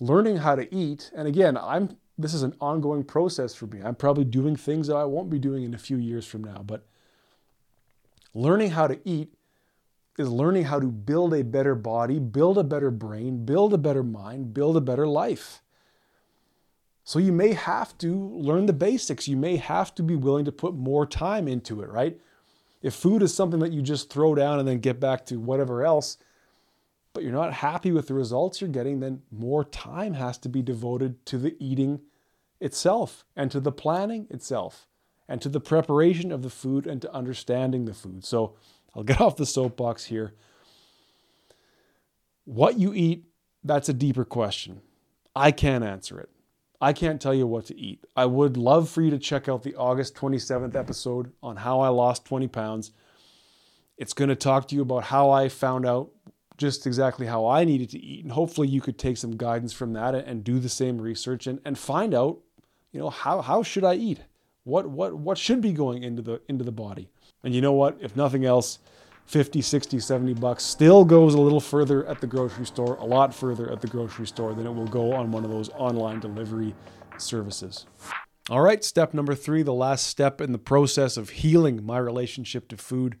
learning 0.00 0.38
how 0.38 0.56
to 0.56 0.74
eat, 0.74 1.10
and 1.14 1.28
again, 1.28 1.56
I'm 1.56 1.96
this 2.18 2.34
is 2.34 2.42
an 2.42 2.54
ongoing 2.60 3.04
process 3.04 3.54
for 3.54 3.66
me. 3.66 3.80
I'm 3.82 3.94
probably 3.94 4.24
doing 4.24 4.56
things 4.56 4.86
that 4.86 4.96
I 4.96 5.04
won't 5.04 5.30
be 5.30 5.38
doing 5.38 5.64
in 5.64 5.74
a 5.74 5.78
few 5.78 5.96
years 5.96 6.26
from 6.26 6.44
now, 6.44 6.62
but 6.64 6.86
learning 8.34 8.70
how 8.70 8.86
to 8.86 9.00
eat 9.04 9.32
is 10.18 10.28
learning 10.28 10.64
how 10.64 10.78
to 10.78 10.88
build 10.88 11.32
a 11.32 11.42
better 11.42 11.74
body, 11.74 12.18
build 12.18 12.58
a 12.58 12.64
better 12.64 12.90
brain, 12.90 13.44
build 13.44 13.72
a 13.72 13.78
better 13.78 14.02
mind, 14.02 14.52
build 14.52 14.76
a 14.76 14.80
better 14.80 15.06
life. 15.06 15.62
So 17.04 17.18
you 17.18 17.32
may 17.32 17.52
have 17.54 17.96
to 17.98 18.14
learn 18.14 18.66
the 18.66 18.72
basics. 18.72 19.26
You 19.26 19.36
may 19.36 19.56
have 19.56 19.94
to 19.96 20.02
be 20.02 20.14
willing 20.14 20.44
to 20.44 20.52
put 20.52 20.74
more 20.74 21.06
time 21.06 21.48
into 21.48 21.82
it, 21.82 21.88
right? 21.88 22.18
If 22.82 22.94
food 22.94 23.22
is 23.22 23.34
something 23.34 23.60
that 23.60 23.72
you 23.72 23.82
just 23.82 24.10
throw 24.10 24.34
down 24.34 24.58
and 24.58 24.68
then 24.68 24.78
get 24.78 25.00
back 25.00 25.26
to 25.26 25.40
whatever 25.40 25.84
else, 25.84 26.18
but 27.12 27.22
you're 27.22 27.32
not 27.32 27.52
happy 27.52 27.92
with 27.92 28.08
the 28.08 28.14
results 28.14 28.60
you're 28.60 28.70
getting, 28.70 29.00
then 29.00 29.22
more 29.30 29.64
time 29.64 30.14
has 30.14 30.38
to 30.38 30.48
be 30.48 30.62
devoted 30.62 31.24
to 31.26 31.38
the 31.38 31.56
eating 31.58 32.00
itself 32.60 33.24
and 33.36 33.50
to 33.50 33.60
the 33.60 33.72
planning 33.72 34.26
itself 34.30 34.86
and 35.28 35.40
to 35.42 35.48
the 35.48 35.60
preparation 35.60 36.32
of 36.32 36.42
the 36.42 36.50
food 36.50 36.86
and 36.86 37.02
to 37.02 37.12
understanding 37.12 37.84
the 37.84 37.94
food. 37.94 38.24
So 38.24 38.54
I'll 38.94 39.02
get 39.02 39.20
off 39.22 39.36
the 39.36 39.46
soapbox 39.46 40.06
here. 40.06 40.34
What 42.44 42.78
you 42.78 42.92
eat, 42.94 43.24
that's 43.62 43.88
a 43.88 43.94
deeper 43.94 44.24
question. 44.24 44.80
I 45.34 45.50
can't 45.50 45.84
answer 45.84 46.18
it. 46.20 46.28
I 46.80 46.92
can't 46.92 47.20
tell 47.20 47.32
you 47.32 47.46
what 47.46 47.66
to 47.66 47.78
eat. 47.78 48.04
I 48.16 48.26
would 48.26 48.56
love 48.56 48.88
for 48.88 49.02
you 49.02 49.10
to 49.10 49.18
check 49.18 49.48
out 49.48 49.62
the 49.62 49.76
August 49.76 50.16
27th 50.16 50.74
episode 50.74 51.32
on 51.40 51.56
how 51.56 51.80
I 51.80 51.88
lost 51.88 52.24
20 52.24 52.48
pounds. 52.48 52.90
It's 53.96 54.12
going 54.12 54.30
to 54.30 54.34
talk 54.34 54.66
to 54.68 54.74
you 54.74 54.82
about 54.82 55.04
how 55.04 55.30
I 55.30 55.48
found 55.48 55.86
out 55.86 56.10
just 56.62 56.86
exactly 56.86 57.26
how 57.26 57.44
I 57.44 57.64
needed 57.64 57.90
to 57.90 57.98
eat. 57.98 58.22
And 58.22 58.32
hopefully 58.32 58.68
you 58.68 58.80
could 58.80 58.96
take 58.96 59.16
some 59.16 59.36
guidance 59.36 59.72
from 59.72 59.92
that 59.94 60.14
and 60.14 60.44
do 60.44 60.60
the 60.60 60.68
same 60.68 61.00
research 61.00 61.48
and, 61.48 61.60
and 61.64 61.76
find 61.76 62.14
out, 62.14 62.38
you 62.92 63.00
know, 63.00 63.10
how, 63.10 63.42
how 63.42 63.64
should 63.64 63.82
I 63.82 63.94
eat? 63.94 64.20
What, 64.62 64.88
what, 64.88 65.14
what 65.14 65.38
should 65.38 65.60
be 65.60 65.72
going 65.72 66.04
into 66.04 66.22
the, 66.22 66.40
into 66.48 66.62
the 66.62 66.70
body? 66.70 67.08
And 67.42 67.52
you 67.52 67.60
know 67.60 67.72
what? 67.72 67.98
If 68.00 68.14
nothing 68.14 68.44
else, 68.44 68.78
50, 69.26 69.60
60, 69.60 69.98
70 69.98 70.34
bucks 70.34 70.62
still 70.62 71.04
goes 71.04 71.34
a 71.34 71.40
little 71.40 71.60
further 71.60 72.06
at 72.06 72.20
the 72.20 72.28
grocery 72.28 72.66
store, 72.66 72.94
a 72.94 73.04
lot 73.04 73.34
further 73.34 73.68
at 73.72 73.80
the 73.80 73.88
grocery 73.88 74.28
store 74.28 74.54
than 74.54 74.64
it 74.64 74.72
will 74.72 74.86
go 74.86 75.12
on 75.12 75.32
one 75.32 75.44
of 75.44 75.50
those 75.50 75.68
online 75.70 76.20
delivery 76.20 76.76
services. 77.18 77.86
All 78.50 78.60
right, 78.60 78.84
step 78.84 79.14
number 79.14 79.34
three, 79.34 79.62
the 79.62 79.74
last 79.74 80.06
step 80.06 80.40
in 80.40 80.52
the 80.52 80.58
process 80.58 81.16
of 81.16 81.30
healing 81.30 81.84
my 81.84 81.98
relationship 81.98 82.68
to 82.68 82.76
food 82.76 83.16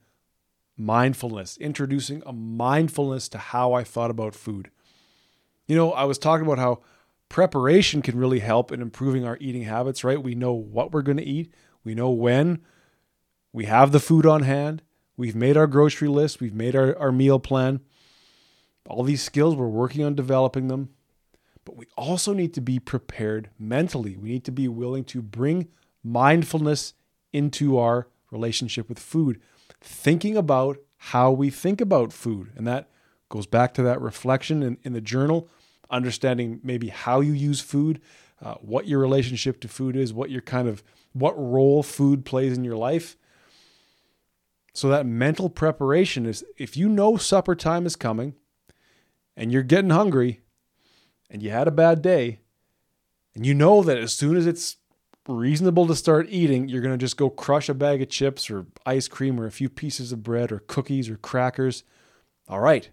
mindfulness, 0.84 1.56
introducing 1.58 2.22
a 2.26 2.32
mindfulness 2.32 3.28
to 3.30 3.38
how 3.38 3.72
I 3.72 3.84
thought 3.84 4.10
about 4.10 4.34
food. 4.34 4.70
You 5.66 5.76
know, 5.76 5.92
I 5.92 6.04
was 6.04 6.18
talking 6.18 6.46
about 6.46 6.58
how 6.58 6.80
preparation 7.28 8.02
can 8.02 8.18
really 8.18 8.40
help 8.40 8.72
in 8.72 8.82
improving 8.82 9.24
our 9.24 9.38
eating 9.40 9.62
habits, 9.62 10.04
right? 10.04 10.22
We 10.22 10.34
know 10.34 10.52
what 10.52 10.92
we're 10.92 11.02
going 11.02 11.18
to 11.18 11.24
eat, 11.24 11.52
we 11.84 11.94
know 11.94 12.10
when, 12.10 12.60
we 13.52 13.66
have 13.66 13.92
the 13.92 14.00
food 14.00 14.26
on 14.26 14.42
hand. 14.42 14.82
We've 15.16 15.36
made 15.36 15.56
our 15.56 15.66
grocery 15.66 16.08
list. 16.08 16.40
We've 16.40 16.54
made 16.54 16.74
our, 16.74 16.98
our 16.98 17.12
meal 17.12 17.38
plan. 17.38 17.80
All 18.88 19.04
these 19.04 19.22
skills, 19.22 19.54
we're 19.54 19.68
working 19.68 20.02
on 20.04 20.14
developing 20.14 20.68
them. 20.68 20.88
But 21.64 21.76
we 21.76 21.86
also 21.96 22.32
need 22.32 22.54
to 22.54 22.60
be 22.60 22.78
prepared 22.78 23.50
mentally. 23.58 24.16
We 24.16 24.30
need 24.30 24.44
to 24.44 24.52
be 24.52 24.68
willing 24.68 25.04
to 25.04 25.22
bring 25.22 25.68
mindfulness 26.02 26.94
into 27.32 27.78
our 27.78 28.08
relationship 28.30 28.88
with 28.88 28.98
food, 28.98 29.40
thinking 29.82 30.36
about 30.36 30.78
how 30.96 31.30
we 31.30 31.50
think 31.50 31.80
about 31.80 32.12
food. 32.12 32.52
And 32.56 32.66
that 32.66 32.88
goes 33.28 33.46
back 33.46 33.74
to 33.74 33.82
that 33.82 34.00
reflection 34.00 34.62
in, 34.62 34.78
in 34.82 34.92
the 34.92 35.00
journal, 35.00 35.48
understanding 35.90 36.60
maybe 36.62 36.88
how 36.88 37.20
you 37.20 37.32
use 37.32 37.60
food, 37.60 38.00
uh, 38.40 38.54
what 38.54 38.86
your 38.86 39.00
relationship 39.00 39.60
to 39.60 39.68
food 39.68 39.96
is, 39.96 40.12
what 40.12 40.30
your 40.30 40.42
kind 40.42 40.68
of 40.68 40.82
what 41.12 41.34
role 41.36 41.82
food 41.82 42.24
plays 42.24 42.56
in 42.56 42.64
your 42.64 42.76
life. 42.76 43.16
So 44.74 44.88
that 44.88 45.04
mental 45.04 45.50
preparation 45.50 46.24
is 46.24 46.44
if 46.56 46.76
you 46.76 46.88
know 46.88 47.16
supper 47.16 47.54
time 47.54 47.84
is 47.84 47.96
coming 47.96 48.34
and 49.36 49.52
you're 49.52 49.62
getting 49.62 49.90
hungry 49.90 50.40
and 51.28 51.42
you 51.42 51.50
had 51.50 51.68
a 51.68 51.72
bad 51.72 52.00
day, 52.00 52.38
And 53.34 53.46
you 53.46 53.54
know 53.54 53.82
that 53.82 53.98
as 53.98 54.14
soon 54.14 54.36
as 54.36 54.46
it's 54.46 54.76
reasonable 55.28 55.86
to 55.86 55.96
start 55.96 56.26
eating, 56.30 56.68
you're 56.68 56.82
going 56.82 56.98
to 56.98 57.02
just 57.02 57.16
go 57.16 57.30
crush 57.30 57.68
a 57.68 57.74
bag 57.74 58.02
of 58.02 58.08
chips 58.08 58.50
or 58.50 58.66
ice 58.84 59.08
cream 59.08 59.40
or 59.40 59.46
a 59.46 59.52
few 59.52 59.68
pieces 59.68 60.12
of 60.12 60.22
bread 60.22 60.50
or 60.50 60.60
cookies 60.60 61.08
or 61.08 61.16
crackers. 61.16 61.84
All 62.48 62.60
right. 62.60 62.90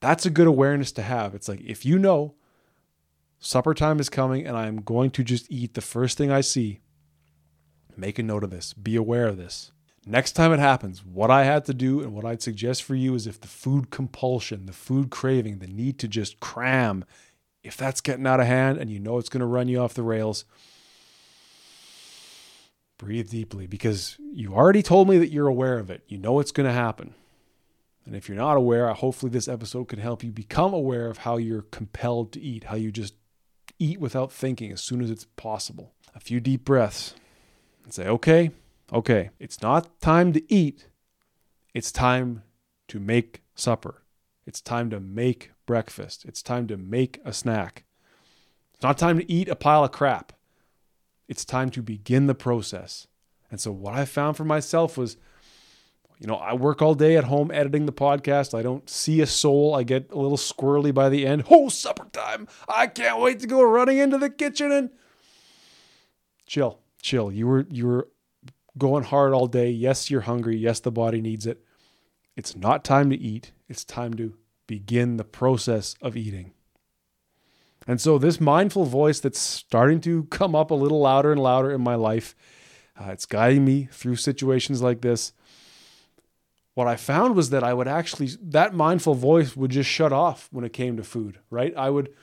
That's 0.00 0.26
a 0.26 0.30
good 0.30 0.46
awareness 0.46 0.90
to 0.92 1.02
have. 1.02 1.34
It's 1.34 1.48
like 1.48 1.60
if 1.60 1.84
you 1.84 1.98
know 1.98 2.34
supper 3.38 3.74
time 3.74 4.00
is 4.00 4.08
coming 4.08 4.46
and 4.46 4.56
I'm 4.56 4.76
going 4.80 5.10
to 5.12 5.24
just 5.24 5.50
eat 5.50 5.74
the 5.74 5.80
first 5.80 6.16
thing 6.16 6.30
I 6.30 6.40
see, 6.40 6.80
make 7.96 8.18
a 8.18 8.22
note 8.22 8.44
of 8.44 8.50
this. 8.50 8.72
Be 8.72 8.96
aware 8.96 9.26
of 9.26 9.36
this. 9.36 9.72
Next 10.04 10.32
time 10.32 10.52
it 10.52 10.58
happens, 10.58 11.04
what 11.04 11.30
I 11.30 11.44
had 11.44 11.64
to 11.66 11.74
do 11.74 12.00
and 12.00 12.12
what 12.12 12.24
I'd 12.24 12.42
suggest 12.42 12.82
for 12.82 12.96
you 12.96 13.14
is 13.14 13.28
if 13.28 13.40
the 13.40 13.46
food 13.46 13.90
compulsion, 13.90 14.66
the 14.66 14.72
food 14.72 15.10
craving, 15.10 15.58
the 15.58 15.68
need 15.68 16.00
to 16.00 16.08
just 16.08 16.40
cram, 16.40 17.04
if 17.62 17.76
that's 17.76 18.00
getting 18.00 18.26
out 18.26 18.40
of 18.40 18.46
hand 18.46 18.78
and 18.78 18.90
you 18.90 18.98
know 18.98 19.18
it's 19.18 19.28
going 19.28 19.40
to 19.40 19.46
run 19.46 19.68
you 19.68 19.78
off 19.78 19.94
the 19.94 20.02
rails, 20.02 20.44
breathe 23.02 23.30
deeply 23.30 23.66
because 23.66 24.16
you 24.32 24.54
already 24.54 24.82
told 24.82 25.08
me 25.08 25.18
that 25.18 25.32
you're 25.32 25.48
aware 25.48 25.78
of 25.78 25.90
it. 25.90 26.02
You 26.06 26.18
know 26.18 26.38
it's 26.38 26.52
going 26.52 26.68
to 26.68 26.72
happen. 26.72 27.14
And 28.06 28.14
if 28.14 28.28
you're 28.28 28.38
not 28.38 28.56
aware, 28.56 28.92
hopefully 28.92 29.30
this 29.30 29.48
episode 29.48 29.88
can 29.88 29.98
help 29.98 30.22
you 30.22 30.30
become 30.30 30.72
aware 30.72 31.08
of 31.08 31.18
how 31.18 31.36
you're 31.36 31.62
compelled 31.62 32.32
to 32.32 32.40
eat, 32.40 32.64
how 32.64 32.76
you 32.76 32.92
just 32.92 33.14
eat 33.80 33.98
without 33.98 34.30
thinking 34.30 34.70
as 34.70 34.80
soon 34.80 35.02
as 35.02 35.10
it's 35.10 35.26
possible. 35.36 35.92
A 36.14 36.20
few 36.20 36.38
deep 36.38 36.64
breaths 36.64 37.14
and 37.82 37.92
say, 37.92 38.06
okay, 38.06 38.52
okay, 38.92 39.30
it's 39.40 39.60
not 39.60 40.00
time 40.00 40.32
to 40.32 40.52
eat. 40.52 40.86
It's 41.74 41.90
time 41.90 42.44
to 42.86 43.00
make 43.00 43.42
supper. 43.56 44.02
It's 44.46 44.60
time 44.60 44.90
to 44.90 45.00
make 45.00 45.50
breakfast. 45.66 46.24
It's 46.24 46.42
time 46.42 46.68
to 46.68 46.76
make 46.76 47.20
a 47.24 47.32
snack. 47.32 47.84
It's 48.74 48.82
not 48.82 48.96
time 48.96 49.18
to 49.18 49.30
eat 49.30 49.48
a 49.48 49.56
pile 49.56 49.82
of 49.82 49.90
crap. 49.90 50.31
It's 51.28 51.44
time 51.44 51.70
to 51.70 51.82
begin 51.82 52.26
the 52.26 52.34
process. 52.34 53.06
And 53.50 53.60
so, 53.60 53.72
what 53.72 53.94
I 53.94 54.04
found 54.04 54.36
for 54.36 54.44
myself 54.44 54.96
was 54.96 55.16
you 56.22 56.28
know, 56.28 56.36
I 56.36 56.54
work 56.54 56.80
all 56.80 56.94
day 56.94 57.16
at 57.16 57.24
home 57.24 57.50
editing 57.50 57.84
the 57.84 57.92
podcast. 57.92 58.56
I 58.56 58.62
don't 58.62 58.88
see 58.88 59.20
a 59.20 59.26
soul. 59.26 59.74
I 59.74 59.82
get 59.82 60.12
a 60.12 60.16
little 60.16 60.36
squirrely 60.36 60.94
by 60.94 61.08
the 61.08 61.26
end. 61.26 61.42
Oh, 61.50 61.68
supper 61.68 62.06
time. 62.12 62.46
I 62.68 62.86
can't 62.86 63.20
wait 63.20 63.40
to 63.40 63.48
go 63.48 63.60
running 63.60 63.98
into 63.98 64.18
the 64.18 64.30
kitchen 64.30 64.70
and 64.70 64.90
chill, 66.46 66.78
chill. 67.02 67.32
You 67.32 67.48
were 67.48 67.66
you 67.70 67.88
were 67.88 68.08
going 68.78 69.02
hard 69.02 69.32
all 69.32 69.48
day. 69.48 69.70
Yes, 69.70 70.10
you're 70.10 70.20
hungry. 70.20 70.56
Yes, 70.56 70.78
the 70.78 70.92
body 70.92 71.20
needs 71.20 71.44
it. 71.44 71.64
It's 72.36 72.54
not 72.54 72.84
time 72.84 73.10
to 73.10 73.16
eat. 73.16 73.50
It's 73.68 73.84
time 73.84 74.14
to 74.14 74.36
begin 74.68 75.16
the 75.16 75.24
process 75.24 75.96
of 76.00 76.16
eating. 76.16 76.52
And 77.86 78.00
so 78.00 78.18
this 78.18 78.40
mindful 78.40 78.84
voice 78.84 79.20
that's 79.20 79.38
starting 79.38 80.00
to 80.02 80.24
come 80.24 80.54
up 80.54 80.70
a 80.70 80.74
little 80.74 81.00
louder 81.00 81.32
and 81.32 81.40
louder 81.40 81.72
in 81.72 81.80
my 81.80 81.94
life, 81.94 82.34
uh, 83.00 83.10
it's 83.10 83.26
guiding 83.26 83.64
me 83.64 83.88
through 83.90 84.16
situations 84.16 84.82
like 84.82 85.00
this 85.00 85.32
what 86.74 86.86
I 86.86 86.96
found 86.96 87.36
was 87.36 87.50
that 87.50 87.62
I 87.62 87.74
would 87.74 87.88
actually 87.88 88.30
that 88.42 88.74
mindful 88.74 89.14
voice 89.14 89.56
would 89.56 89.70
just 89.70 89.90
shut 89.90 90.12
off 90.12 90.48
when 90.50 90.64
it 90.64 90.72
came 90.72 90.96
to 90.96 91.04
food, 91.04 91.38
right? 91.50 91.74
I 91.76 91.90
would 91.90 92.14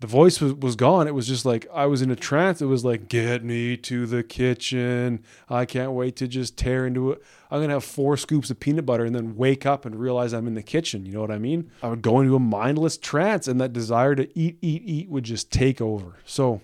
the 0.00 0.06
voice 0.06 0.40
was, 0.40 0.52
was 0.54 0.76
gone. 0.76 1.06
It 1.06 1.14
was 1.14 1.26
just 1.26 1.46
like 1.46 1.66
I 1.72 1.86
was 1.86 2.02
in 2.02 2.10
a 2.10 2.16
trance. 2.16 2.60
It 2.60 2.66
was 2.66 2.84
like, 2.84 3.08
get 3.08 3.44
me 3.44 3.76
to 3.78 4.06
the 4.06 4.22
kitchen. 4.22 5.22
I 5.48 5.64
can't 5.64 5.92
wait 5.92 6.16
to 6.16 6.28
just 6.28 6.58
tear 6.58 6.86
into 6.86 7.12
it. 7.12 7.22
I'm 7.50 7.60
gonna 7.60 7.74
have 7.74 7.84
four 7.84 8.16
scoops 8.16 8.50
of 8.50 8.60
peanut 8.60 8.84
butter 8.84 9.04
and 9.04 9.14
then 9.14 9.36
wake 9.36 9.64
up 9.64 9.84
and 9.84 9.98
realize 9.98 10.32
I'm 10.32 10.46
in 10.46 10.54
the 10.54 10.62
kitchen. 10.62 11.06
You 11.06 11.12
know 11.12 11.20
what 11.20 11.30
I 11.30 11.38
mean? 11.38 11.70
I 11.82 11.88
would 11.88 12.02
go 12.02 12.20
into 12.20 12.34
a 12.34 12.40
mindless 12.40 12.98
trance 12.98 13.46
and 13.48 13.60
that 13.60 13.72
desire 13.72 14.14
to 14.14 14.38
eat, 14.38 14.58
eat, 14.60 14.82
eat 14.84 15.08
would 15.08 15.24
just 15.24 15.50
take 15.50 15.80
over. 15.80 16.16
So 16.24 16.60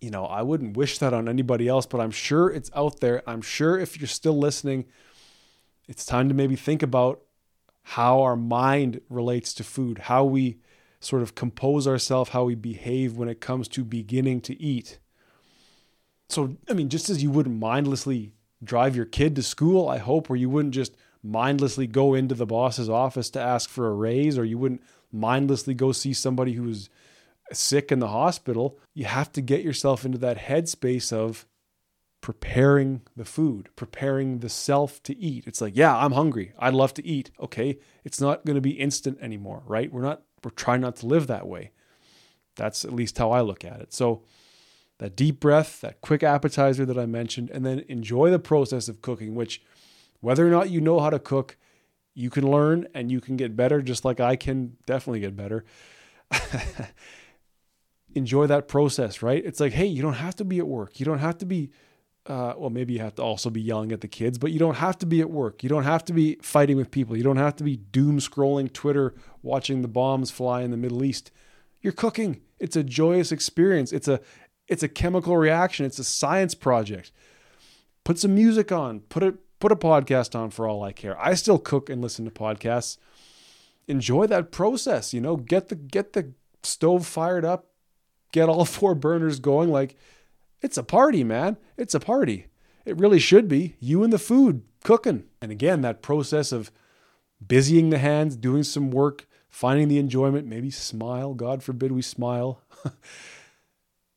you 0.00 0.10
know, 0.10 0.24
I 0.24 0.42
wouldn't 0.42 0.76
wish 0.76 0.98
that 0.98 1.12
on 1.12 1.28
anybody 1.28 1.68
else, 1.68 1.86
but 1.86 2.00
I'm 2.00 2.10
sure 2.10 2.50
it's 2.50 2.70
out 2.74 3.00
there. 3.00 3.22
I'm 3.26 3.42
sure 3.42 3.78
if 3.78 4.00
you're 4.00 4.08
still 4.08 4.38
listening, 4.38 4.86
it's 5.88 6.06
time 6.06 6.28
to 6.28 6.34
maybe 6.34 6.56
think 6.56 6.82
about 6.82 7.20
how 7.82 8.22
our 8.22 8.36
mind 8.36 9.00
relates 9.10 9.52
to 9.54 9.64
food, 9.64 9.98
how 9.98 10.24
we 10.24 10.58
sort 11.00 11.22
of 11.22 11.34
compose 11.34 11.86
ourselves, 11.86 12.30
how 12.30 12.44
we 12.44 12.54
behave 12.54 13.16
when 13.16 13.28
it 13.28 13.40
comes 13.40 13.68
to 13.68 13.84
beginning 13.84 14.40
to 14.42 14.60
eat. 14.60 14.98
So, 16.28 16.56
I 16.68 16.74
mean, 16.74 16.88
just 16.88 17.10
as 17.10 17.22
you 17.22 17.30
wouldn't 17.30 17.58
mindlessly 17.58 18.32
drive 18.62 18.94
your 18.94 19.06
kid 19.06 19.34
to 19.36 19.42
school, 19.42 19.88
I 19.88 19.98
hope, 19.98 20.30
or 20.30 20.36
you 20.36 20.50
wouldn't 20.50 20.74
just 20.74 20.96
mindlessly 21.22 21.86
go 21.86 22.14
into 22.14 22.34
the 22.34 22.46
boss's 22.46 22.88
office 22.88 23.30
to 23.30 23.40
ask 23.40 23.68
for 23.68 23.88
a 23.88 23.94
raise, 23.94 24.38
or 24.38 24.44
you 24.44 24.58
wouldn't 24.58 24.82
mindlessly 25.10 25.74
go 25.74 25.92
see 25.92 26.12
somebody 26.12 26.52
who's 26.52 26.88
sick 27.52 27.90
in 27.90 27.98
the 27.98 28.08
hospital, 28.08 28.78
you 28.94 29.06
have 29.06 29.32
to 29.32 29.40
get 29.40 29.62
yourself 29.64 30.04
into 30.04 30.18
that 30.18 30.38
headspace 30.38 31.12
of 31.12 31.46
preparing 32.20 33.00
the 33.16 33.24
food, 33.24 33.70
preparing 33.76 34.38
the 34.38 34.48
self 34.48 35.02
to 35.02 35.16
eat. 35.18 35.44
It's 35.46 35.60
like, 35.60 35.76
yeah, 35.76 35.96
I'm 35.96 36.12
hungry. 36.12 36.52
I'd 36.58 36.74
love 36.74 36.94
to 36.94 37.06
eat. 37.06 37.30
Okay. 37.40 37.78
It's 38.04 38.20
not 38.20 38.44
going 38.44 38.56
to 38.56 38.60
be 38.60 38.72
instant 38.72 39.18
anymore, 39.20 39.62
right? 39.66 39.92
We're 39.92 40.02
not, 40.02 40.22
we're 40.44 40.50
trying 40.50 40.80
not 40.80 40.96
to 40.96 41.06
live 41.06 41.26
that 41.26 41.46
way. 41.46 41.72
That's 42.56 42.84
at 42.84 42.92
least 42.92 43.18
how 43.18 43.30
I 43.30 43.40
look 43.40 43.64
at 43.64 43.80
it. 43.80 43.92
So, 43.92 44.22
that 44.98 45.16
deep 45.16 45.40
breath, 45.40 45.80
that 45.80 46.02
quick 46.02 46.22
appetizer 46.22 46.84
that 46.84 46.98
I 46.98 47.06
mentioned, 47.06 47.50
and 47.50 47.64
then 47.64 47.84
enjoy 47.88 48.30
the 48.30 48.38
process 48.38 48.86
of 48.86 49.00
cooking, 49.00 49.34
which, 49.34 49.62
whether 50.20 50.46
or 50.46 50.50
not 50.50 50.68
you 50.68 50.80
know 50.80 51.00
how 51.00 51.08
to 51.08 51.18
cook, 51.18 51.56
you 52.12 52.28
can 52.28 52.50
learn 52.50 52.86
and 52.92 53.10
you 53.10 53.20
can 53.20 53.36
get 53.36 53.56
better, 53.56 53.80
just 53.80 54.04
like 54.04 54.20
I 54.20 54.36
can 54.36 54.76
definitely 54.84 55.20
get 55.20 55.36
better. 55.36 55.64
enjoy 58.14 58.46
that 58.46 58.68
process, 58.68 59.22
right? 59.22 59.44
It's 59.44 59.60
like, 59.60 59.72
hey, 59.72 59.86
you 59.86 60.02
don't 60.02 60.14
have 60.14 60.36
to 60.36 60.44
be 60.44 60.58
at 60.58 60.66
work. 60.66 61.00
You 61.00 61.06
don't 61.06 61.18
have 61.18 61.38
to 61.38 61.46
be 61.46 61.70
uh, 62.26 62.54
well, 62.56 62.70
maybe 62.70 62.92
you 62.92 63.00
have 63.00 63.14
to 63.14 63.22
also 63.22 63.50
be 63.50 63.60
yelling 63.60 63.92
at 63.92 64.02
the 64.02 64.08
kids, 64.08 64.38
but 64.38 64.52
you 64.52 64.58
don't 64.58 64.76
have 64.76 64.98
to 64.98 65.06
be 65.06 65.20
at 65.20 65.30
work. 65.30 65.62
You 65.62 65.68
don't 65.68 65.84
have 65.84 66.04
to 66.06 66.12
be 66.12 66.36
fighting 66.42 66.76
with 66.76 66.90
people. 66.90 67.16
You 67.16 67.22
don't 67.22 67.38
have 67.38 67.56
to 67.56 67.64
be 67.64 67.76
doom 67.76 68.18
scrolling 68.18 68.72
Twitter, 68.72 69.14
watching 69.42 69.82
the 69.82 69.88
bombs 69.88 70.30
fly 70.30 70.62
in 70.62 70.70
the 70.70 70.76
Middle 70.76 71.02
East. 71.02 71.30
You're 71.80 71.92
cooking. 71.92 72.42
It's 72.58 72.76
a 72.76 72.84
joyous 72.84 73.32
experience. 73.32 73.92
It's 73.92 74.08
a 74.08 74.20
it's 74.68 74.82
a 74.82 74.88
chemical 74.88 75.36
reaction. 75.36 75.86
It's 75.86 75.98
a 75.98 76.04
science 76.04 76.54
project. 76.54 77.10
Put 78.04 78.18
some 78.18 78.34
music 78.34 78.70
on. 78.70 79.00
Put 79.00 79.22
a 79.22 79.34
put 79.58 79.72
a 79.72 79.76
podcast 79.76 80.38
on 80.38 80.50
for 80.50 80.68
all 80.68 80.82
I 80.82 80.92
care. 80.92 81.18
I 81.18 81.34
still 81.34 81.58
cook 81.58 81.88
and 81.88 82.02
listen 82.02 82.24
to 82.26 82.30
podcasts. 82.30 82.98
Enjoy 83.88 84.26
that 84.26 84.52
process. 84.52 85.14
You 85.14 85.20
know, 85.22 85.36
get 85.36 85.68
the 85.68 85.74
get 85.74 86.12
the 86.12 86.32
stove 86.62 87.06
fired 87.06 87.46
up. 87.46 87.66
Get 88.30 88.48
all 88.48 88.64
four 88.66 88.94
burners 88.94 89.40
going. 89.40 89.70
Like 89.70 89.96
it's 90.62 90.78
a 90.78 90.82
party, 90.82 91.24
man. 91.24 91.56
It's 91.76 91.94
a 91.94 92.00
party. 92.00 92.46
It 92.84 92.96
really 92.96 93.18
should 93.18 93.48
be. 93.48 93.76
You 93.78 94.02
and 94.02 94.12
the 94.12 94.18
food 94.18 94.62
cooking. 94.84 95.24
And 95.40 95.50
again, 95.50 95.82
that 95.82 96.02
process 96.02 96.52
of 96.52 96.70
busying 97.44 97.90
the 97.90 97.98
hands, 97.98 98.36
doing 98.36 98.62
some 98.62 98.90
work, 98.90 99.26
finding 99.48 99.88
the 99.88 99.98
enjoyment, 99.98 100.46
maybe 100.46 100.70
smile. 100.70 101.34
God 101.34 101.62
forbid 101.62 101.92
we 101.92 102.02
smile. 102.02 102.62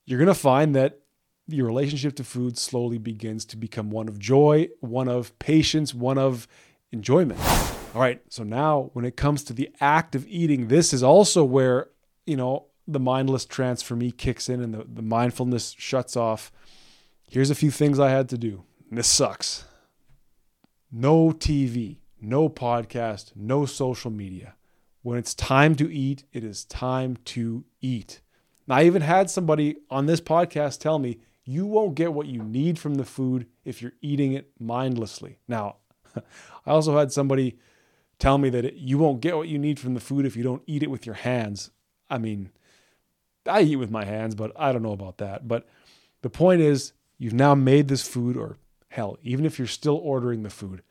You're 0.05 0.19
going 0.19 0.27
to 0.27 0.33
find 0.33 0.75
that 0.75 0.99
your 1.47 1.65
relationship 1.65 2.15
to 2.17 2.23
food 2.23 2.57
slowly 2.57 2.97
begins 2.97 3.45
to 3.45 3.57
become 3.57 3.89
one 3.89 4.07
of 4.07 4.19
joy, 4.19 4.69
one 4.79 5.07
of 5.07 5.37
patience, 5.39 5.93
one 5.93 6.17
of 6.17 6.47
enjoyment. 6.91 7.39
All 7.93 8.01
right, 8.01 8.21
so 8.29 8.43
now 8.43 8.89
when 8.93 9.05
it 9.05 9.15
comes 9.15 9.43
to 9.45 9.53
the 9.53 9.69
act 9.79 10.15
of 10.15 10.25
eating, 10.27 10.67
this 10.67 10.93
is 10.93 11.03
also 11.03 11.43
where, 11.43 11.89
you 12.25 12.37
know, 12.37 12.65
the 12.87 12.99
mindless 12.99 13.45
trance 13.45 13.81
for 13.81 13.95
me 13.95 14.11
kicks 14.11 14.49
in 14.49 14.61
and 14.61 14.73
the, 14.73 14.85
the 14.91 15.01
mindfulness 15.01 15.75
shuts 15.77 16.15
off. 16.15 16.51
Here's 17.29 17.49
a 17.49 17.55
few 17.55 17.71
things 17.71 17.99
I 17.99 18.09
had 18.09 18.29
to 18.29 18.37
do. 18.37 18.63
This 18.91 19.07
sucks. 19.07 19.65
No 20.91 21.31
TV, 21.31 21.97
no 22.21 22.49
podcast, 22.49 23.31
no 23.35 23.65
social 23.65 24.11
media. 24.11 24.55
When 25.01 25.17
it's 25.17 25.33
time 25.33 25.75
to 25.75 25.93
eat, 25.93 26.23
it 26.31 26.43
is 26.43 26.65
time 26.65 27.17
to 27.25 27.65
eat. 27.81 28.21
Now, 28.67 28.75
I 28.75 28.83
even 28.83 29.01
had 29.01 29.29
somebody 29.29 29.77
on 29.89 30.05
this 30.05 30.21
podcast 30.21 30.79
tell 30.79 30.99
me, 30.99 31.19
you 31.43 31.65
won't 31.65 31.95
get 31.95 32.13
what 32.13 32.27
you 32.27 32.41
need 32.41 32.79
from 32.79 32.95
the 32.95 33.03
food 33.03 33.47
if 33.65 33.81
you're 33.81 33.93
eating 34.01 34.33
it 34.33 34.51
mindlessly. 34.59 35.39
Now, 35.47 35.77
I 36.15 36.21
also 36.71 36.97
had 36.97 37.11
somebody 37.11 37.57
tell 38.17 38.37
me 38.37 38.49
that 38.51 38.63
it, 38.63 38.75
you 38.75 38.97
won't 38.97 39.19
get 39.19 39.35
what 39.35 39.49
you 39.49 39.57
need 39.57 39.79
from 39.79 39.93
the 39.93 39.99
food 39.99 40.25
if 40.25 40.37
you 40.37 40.43
don't 40.43 40.63
eat 40.65 40.83
it 40.83 40.89
with 40.89 41.05
your 41.05 41.15
hands. 41.15 41.71
I 42.09 42.17
mean, 42.17 42.51
I 43.47 43.61
eat 43.61 43.75
with 43.75 43.91
my 43.91 44.05
hands, 44.05 44.35
but 44.35 44.51
I 44.55 44.71
don't 44.71 44.83
know 44.83 44.93
about 44.93 45.17
that. 45.17 45.47
But 45.47 45.67
the 46.21 46.29
point 46.29 46.61
is, 46.61 46.93
you've 47.17 47.33
now 47.33 47.55
made 47.55 47.87
this 47.87 48.07
food, 48.07 48.37
or 48.37 48.57
hell, 48.89 49.17
even 49.23 49.45
if 49.45 49.57
you're 49.57 49.67
still 49.67 49.97
ordering 49.97 50.43
the 50.43 50.49
food, 50.49 50.83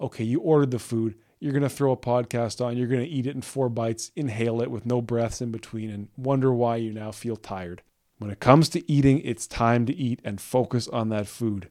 okay, 0.00 0.24
you 0.24 0.40
ordered 0.40 0.70
the 0.70 0.78
food, 0.78 1.14
you're 1.38 1.52
going 1.52 1.62
to 1.62 1.68
throw 1.68 1.92
a 1.92 1.96
podcast 1.96 2.64
on, 2.64 2.76
you're 2.76 2.86
going 2.88 3.04
to 3.04 3.08
eat 3.08 3.26
it 3.26 3.34
in 3.34 3.42
four 3.42 3.68
bites, 3.68 4.10
inhale 4.16 4.62
it 4.62 4.70
with 4.70 4.86
no 4.86 5.00
breaths 5.00 5.40
in 5.40 5.50
between, 5.50 5.90
and 5.90 6.08
wonder 6.16 6.52
why 6.52 6.76
you 6.76 6.92
now 6.92 7.10
feel 7.10 7.36
tired. 7.36 7.82
When 8.18 8.30
it 8.30 8.40
comes 8.40 8.68
to 8.70 8.90
eating, 8.90 9.20
it's 9.20 9.46
time 9.46 9.84
to 9.86 9.94
eat 9.94 10.20
and 10.24 10.40
focus 10.40 10.88
on 10.88 11.10
that 11.10 11.26
food. 11.26 11.68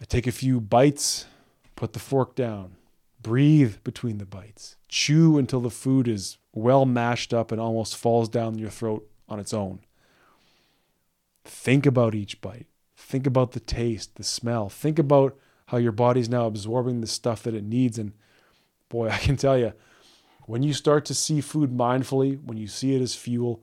I 0.00 0.04
take 0.04 0.28
a 0.28 0.32
few 0.32 0.60
bites, 0.60 1.26
put 1.74 1.92
the 1.92 1.98
fork 1.98 2.36
down, 2.36 2.76
breathe 3.20 3.76
between 3.84 4.18
the 4.18 4.26
bites, 4.26 4.76
chew 4.88 5.38
until 5.38 5.60
the 5.60 5.70
food 5.70 6.08
is 6.08 6.38
well 6.52 6.84
mashed 6.84 7.34
up 7.34 7.52
and 7.52 7.60
almost 7.60 7.96
falls 7.96 8.28
down 8.28 8.58
your 8.58 8.70
throat 8.70 9.08
on 9.28 9.38
its 9.38 9.52
own. 9.52 9.80
Think 11.44 11.86
about 11.86 12.14
each 12.14 12.40
bite. 12.40 12.66
Think 12.96 13.26
about 13.26 13.52
the 13.52 13.60
taste, 13.60 14.16
the 14.16 14.24
smell. 14.24 14.68
Think 14.68 14.98
about 14.98 15.36
how 15.66 15.78
your 15.78 15.92
body's 15.92 16.28
now 16.28 16.46
absorbing 16.46 17.00
the 17.00 17.06
stuff 17.06 17.42
that 17.42 17.54
it 17.54 17.64
needs. 17.64 17.98
And 17.98 18.12
boy, 18.88 19.08
I 19.12 19.18
can 19.18 19.36
tell 19.36 19.58
you, 19.58 19.72
when 20.46 20.62
you 20.62 20.72
start 20.72 21.04
to 21.06 21.14
see 21.14 21.40
food 21.40 21.76
mindfully, 21.76 22.42
when 22.42 22.56
you 22.56 22.68
see 22.68 22.94
it 22.94 23.02
as 23.02 23.14
fuel, 23.14 23.62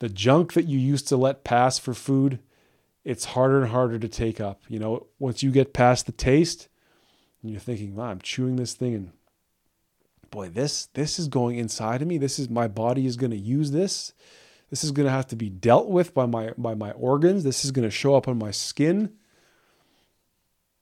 the 0.00 0.08
junk 0.08 0.54
that 0.54 0.66
you 0.66 0.78
used 0.78 1.06
to 1.08 1.16
let 1.16 1.44
pass 1.44 1.78
for 1.78 1.94
food, 1.94 2.40
it's 3.04 3.26
harder 3.26 3.62
and 3.62 3.70
harder 3.70 3.98
to 3.98 4.08
take 4.08 4.40
up. 4.40 4.62
You 4.68 4.80
know, 4.80 5.06
once 5.20 5.42
you 5.42 5.52
get 5.52 5.72
past 5.72 6.06
the 6.06 6.12
taste, 6.12 6.68
and 7.42 7.50
you're 7.50 7.60
thinking, 7.60 7.94
wow, 7.94 8.06
I'm 8.06 8.20
chewing 8.20 8.56
this 8.56 8.74
thing 8.74 8.94
and 8.94 9.12
boy, 10.32 10.48
this 10.48 10.86
this 10.86 11.20
is 11.20 11.28
going 11.28 11.58
inside 11.58 12.02
of 12.02 12.08
me. 12.08 12.18
This 12.18 12.40
is 12.40 12.50
my 12.50 12.66
body 12.66 13.06
is 13.06 13.16
going 13.16 13.30
to 13.30 13.36
use 13.36 13.70
this. 13.70 14.12
This 14.70 14.82
is 14.82 14.90
going 14.90 15.06
to 15.06 15.12
have 15.12 15.28
to 15.28 15.36
be 15.36 15.48
dealt 15.48 15.88
with 15.88 16.14
by 16.14 16.26
my 16.26 16.52
by 16.58 16.74
my 16.74 16.90
organs. 16.92 17.44
This 17.44 17.64
is 17.64 17.70
going 17.70 17.86
to 17.86 17.90
show 17.90 18.16
up 18.16 18.26
on 18.26 18.38
my 18.38 18.50
skin. 18.50 19.12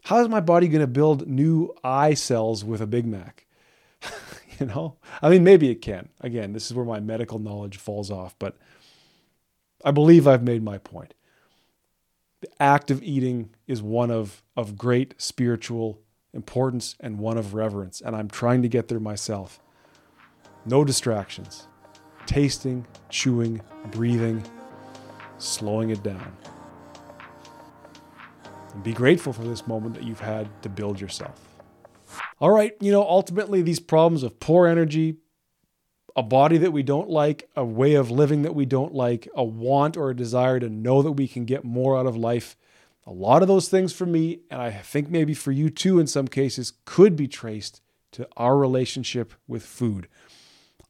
How 0.04 0.20
is 0.20 0.28
my 0.28 0.40
body 0.40 0.68
going 0.68 0.80
to 0.80 0.86
build 0.86 1.28
new 1.28 1.74
eye 1.84 2.14
cells 2.14 2.64
with 2.64 2.80
a 2.80 2.86
Big 2.86 3.04
Mac? 3.04 3.46
you 4.58 4.66
know? 4.66 4.96
I 5.20 5.28
mean, 5.28 5.44
maybe 5.44 5.68
it 5.68 5.82
can. 5.82 6.08
Again, 6.20 6.54
this 6.54 6.66
is 6.66 6.74
where 6.74 6.86
my 6.86 7.00
medical 7.00 7.38
knowledge 7.38 7.76
falls 7.76 8.10
off, 8.10 8.34
but 8.38 8.56
I 9.84 9.90
believe 9.90 10.26
I've 10.26 10.42
made 10.42 10.62
my 10.62 10.78
point. 10.78 11.12
The 12.40 12.48
act 12.62 12.90
of 12.90 13.02
eating 13.02 13.50
is 13.66 13.82
one 13.82 14.10
of, 14.10 14.42
of 14.56 14.78
great 14.78 15.14
spiritual 15.18 16.00
importance 16.32 16.96
and 17.00 17.18
one 17.18 17.38
of 17.38 17.54
reverence, 17.54 18.00
and 18.00 18.14
I'm 18.14 18.28
trying 18.28 18.62
to 18.62 18.68
get 18.68 18.88
there 18.88 19.00
myself. 19.00 19.60
No 20.66 20.84
distractions. 20.84 21.66
Tasting, 22.26 22.86
chewing, 23.08 23.60
breathing, 23.90 24.42
slowing 25.38 25.90
it 25.90 26.02
down. 26.02 26.36
And 28.74 28.82
be 28.82 28.92
grateful 28.92 29.32
for 29.32 29.42
this 29.42 29.66
moment 29.66 29.94
that 29.94 30.04
you've 30.04 30.20
had 30.20 30.48
to 30.62 30.68
build 30.68 31.00
yourself. 31.00 31.40
All 32.40 32.50
right, 32.50 32.74
you 32.80 32.92
know, 32.92 33.02
ultimately, 33.02 33.62
these 33.62 33.80
problems 33.80 34.22
of 34.22 34.40
poor 34.40 34.66
energy, 34.66 35.16
a 36.16 36.22
body 36.22 36.58
that 36.58 36.72
we 36.72 36.82
don't 36.82 37.08
like, 37.08 37.48
a 37.56 37.64
way 37.64 37.94
of 37.94 38.10
living 38.10 38.42
that 38.42 38.54
we 38.54 38.64
don't 38.64 38.94
like, 38.94 39.28
a 39.34 39.44
want 39.44 39.96
or 39.96 40.10
a 40.10 40.16
desire 40.16 40.60
to 40.60 40.68
know 40.68 41.02
that 41.02 41.12
we 41.12 41.28
can 41.28 41.44
get 41.44 41.64
more 41.64 41.98
out 41.98 42.06
of 42.06 42.16
life. 42.16 42.56
A 43.06 43.12
lot 43.12 43.42
of 43.42 43.48
those 43.48 43.68
things 43.68 43.92
for 43.92 44.06
me, 44.06 44.40
and 44.50 44.60
I 44.60 44.70
think 44.70 45.10
maybe 45.10 45.34
for 45.34 45.52
you 45.52 45.70
too 45.70 45.98
in 45.98 46.06
some 46.06 46.28
cases, 46.28 46.74
could 46.84 47.16
be 47.16 47.26
traced 47.26 47.80
to 48.12 48.28
our 48.36 48.56
relationship 48.56 49.32
with 49.48 49.64
food. 49.64 50.08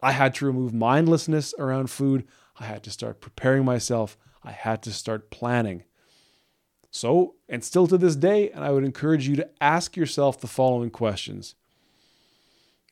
I 0.03 0.13
had 0.13 0.35
to 0.35 0.47
remove 0.47 0.73
mindlessness 0.73 1.55
around 1.59 1.91
food. 1.91 2.27
I 2.59 2.65
had 2.65 2.83
to 2.85 2.91
start 2.91 3.21
preparing 3.21 3.65
myself. 3.65 4.17
I 4.43 4.53
had 4.53 4.83
to 4.83 4.93
start 4.93 5.31
planning. 5.31 5.85
So, 6.91 7.37
and 7.49 7.63
still 7.63 7.87
to 7.87 7.99
this 7.99 8.17
day, 8.17 8.51
and 8.51 8.65
I 8.65 8.71
would 8.73 8.85
encourage 8.85 9.29
you 9.29 9.37
to 9.37 9.49
ask 9.61 9.97
yourself 9.97 10.41
the 10.41 10.47
following 10.47 10.91
questions 10.91 11.55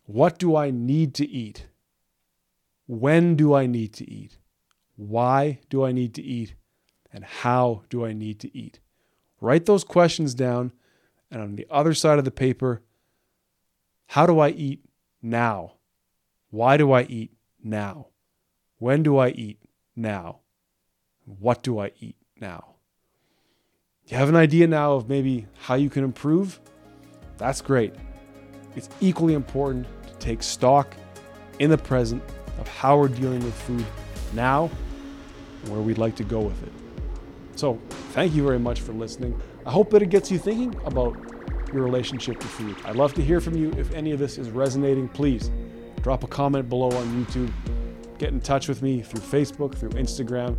What 0.05 0.39
do 0.39 0.55
I 0.55 0.71
need 0.71 1.15
to 1.15 1.29
eat? 1.29 1.67
When 2.87 3.35
do 3.37 3.55
I 3.55 3.67
need 3.67 3.93
to 3.95 4.11
eat? 4.11 4.39
Why 4.97 5.61
do 5.69 5.85
I 5.85 5.93
need 5.93 6.15
to 6.15 6.23
eat? 6.23 6.55
And 7.13 7.25
how 7.25 7.83
do 7.89 8.05
I 8.05 8.13
need 8.13 8.39
to 8.41 8.57
eat? 8.57 8.81
Write 9.41 9.67
those 9.67 9.85
questions 9.85 10.35
down. 10.35 10.73
And 11.31 11.43
on 11.43 11.57
the 11.57 11.67
other 11.71 11.95
side 11.95 12.19
of 12.19 12.25
the 12.25 12.31
paper, 12.31 12.83
how 14.07 14.27
do 14.27 14.39
I 14.39 14.49
eat 14.51 14.85
now? 15.23 15.75
Why 16.51 16.77
do 16.77 16.93
I 16.93 17.03
eat 17.03 17.33
now? 17.63 18.07
When 18.79 19.03
do 19.03 19.19
I 19.19 19.29
eat 19.29 19.59
now? 19.95 20.39
What 21.25 21.63
do 21.63 21.79
I 21.79 21.93
eat 22.01 22.17
now? 22.41 22.77
You 24.07 24.17
have 24.17 24.31
an 24.31 24.37
idea 24.37 24.67
now 24.67 24.93
of 24.95 25.09
maybe 25.09 25.47
how 25.61 25.75
you 25.75 25.91
can 25.91 26.03
improve? 26.03 26.59
That's 27.37 27.61
great. 27.61 27.95
It's 28.75 28.89
equally 29.01 29.35
important 29.35 29.87
to 30.07 30.15
take 30.15 30.43
stock 30.43 30.95
in 31.59 31.69
the 31.69 31.77
present 31.77 32.23
of 32.59 32.67
how 32.69 32.97
we're 32.97 33.09
dealing 33.09 33.45
with 33.45 33.55
food 33.55 33.85
now 34.33 34.71
and 35.63 35.73
where 35.73 35.83
we'd 35.83 35.99
like 35.99 36.17
to 36.17 36.25
go 36.25 36.41
with 36.41 36.63
it. 36.63 36.73
So, 37.59 37.77
thank 38.13 38.37
you 38.37 38.45
very 38.45 38.61
much 38.61 38.83
for 38.83 38.93
listening. 38.93 39.37
I 39.67 39.73
hope 39.73 39.91
that 39.91 40.01
it 40.01 40.11
gets 40.11 40.31
you 40.31 40.39
thinking 40.39 40.81
about 40.85 41.19
your 41.73 41.83
relationship 41.83 42.39
to 42.39 42.47
food. 42.47 42.77
I'd 42.85 42.95
love 42.95 43.15
to 43.15 43.21
hear 43.21 43.41
from 43.41 43.57
you. 43.57 43.73
If 43.73 43.93
any 43.95 44.13
of 44.13 44.21
this 44.21 44.39
is 44.39 44.49
resonating, 44.51 45.09
please 45.09 45.51
drop 46.03 46.23
a 46.23 46.29
comment 46.29 46.69
below 46.69 46.97
on 46.97 47.25
YouTube. 47.25 47.51
Get 48.17 48.29
in 48.29 48.41
touch 48.41 48.69
with 48.69 48.81
me 48.81 49.03
through 49.03 49.23
Facebook, 49.23 49.75
through 49.75 49.91
Instagram. 49.91 50.57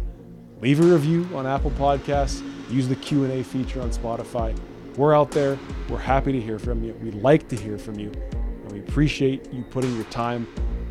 Leave 0.59 0.81
a 0.81 0.83
review 0.83 1.25
on 1.33 1.47
Apple 1.47 1.71
Podcasts. 1.71 2.43
Use 2.69 2.89
the 2.89 2.97
Q&A 2.97 3.43
feature 3.43 3.81
on 3.81 3.91
Spotify. 3.91 4.53
We're 4.97 5.15
out 5.15 5.31
there. 5.31 5.57
We're 5.88 5.99
happy 5.99 6.33
to 6.33 6.41
hear 6.41 6.59
from 6.59 6.83
you. 6.83 6.95
We'd 6.95 7.15
like 7.15 7.47
to 7.47 7.55
hear 7.55 7.77
from 7.77 7.97
you. 7.97 8.12
And 8.33 8.73
we 8.73 8.79
appreciate 8.79 9.53
you 9.53 9.63
putting 9.63 9.95
your 9.95 10.03
time 10.05 10.45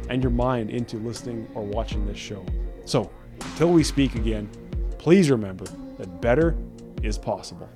and 0.08 0.22
your 0.22 0.32
mind 0.32 0.70
into 0.70 0.96
listening 0.96 1.46
or 1.54 1.64
watching 1.64 2.06
this 2.06 2.16
show. 2.16 2.46
So, 2.86 3.10
until 3.42 3.72
we 3.72 3.84
speak 3.84 4.14
again, 4.14 4.48
please 4.96 5.30
remember 5.30 5.66
that 5.98 6.20
better 6.20 6.56
is 7.02 7.18
possible. 7.18 7.68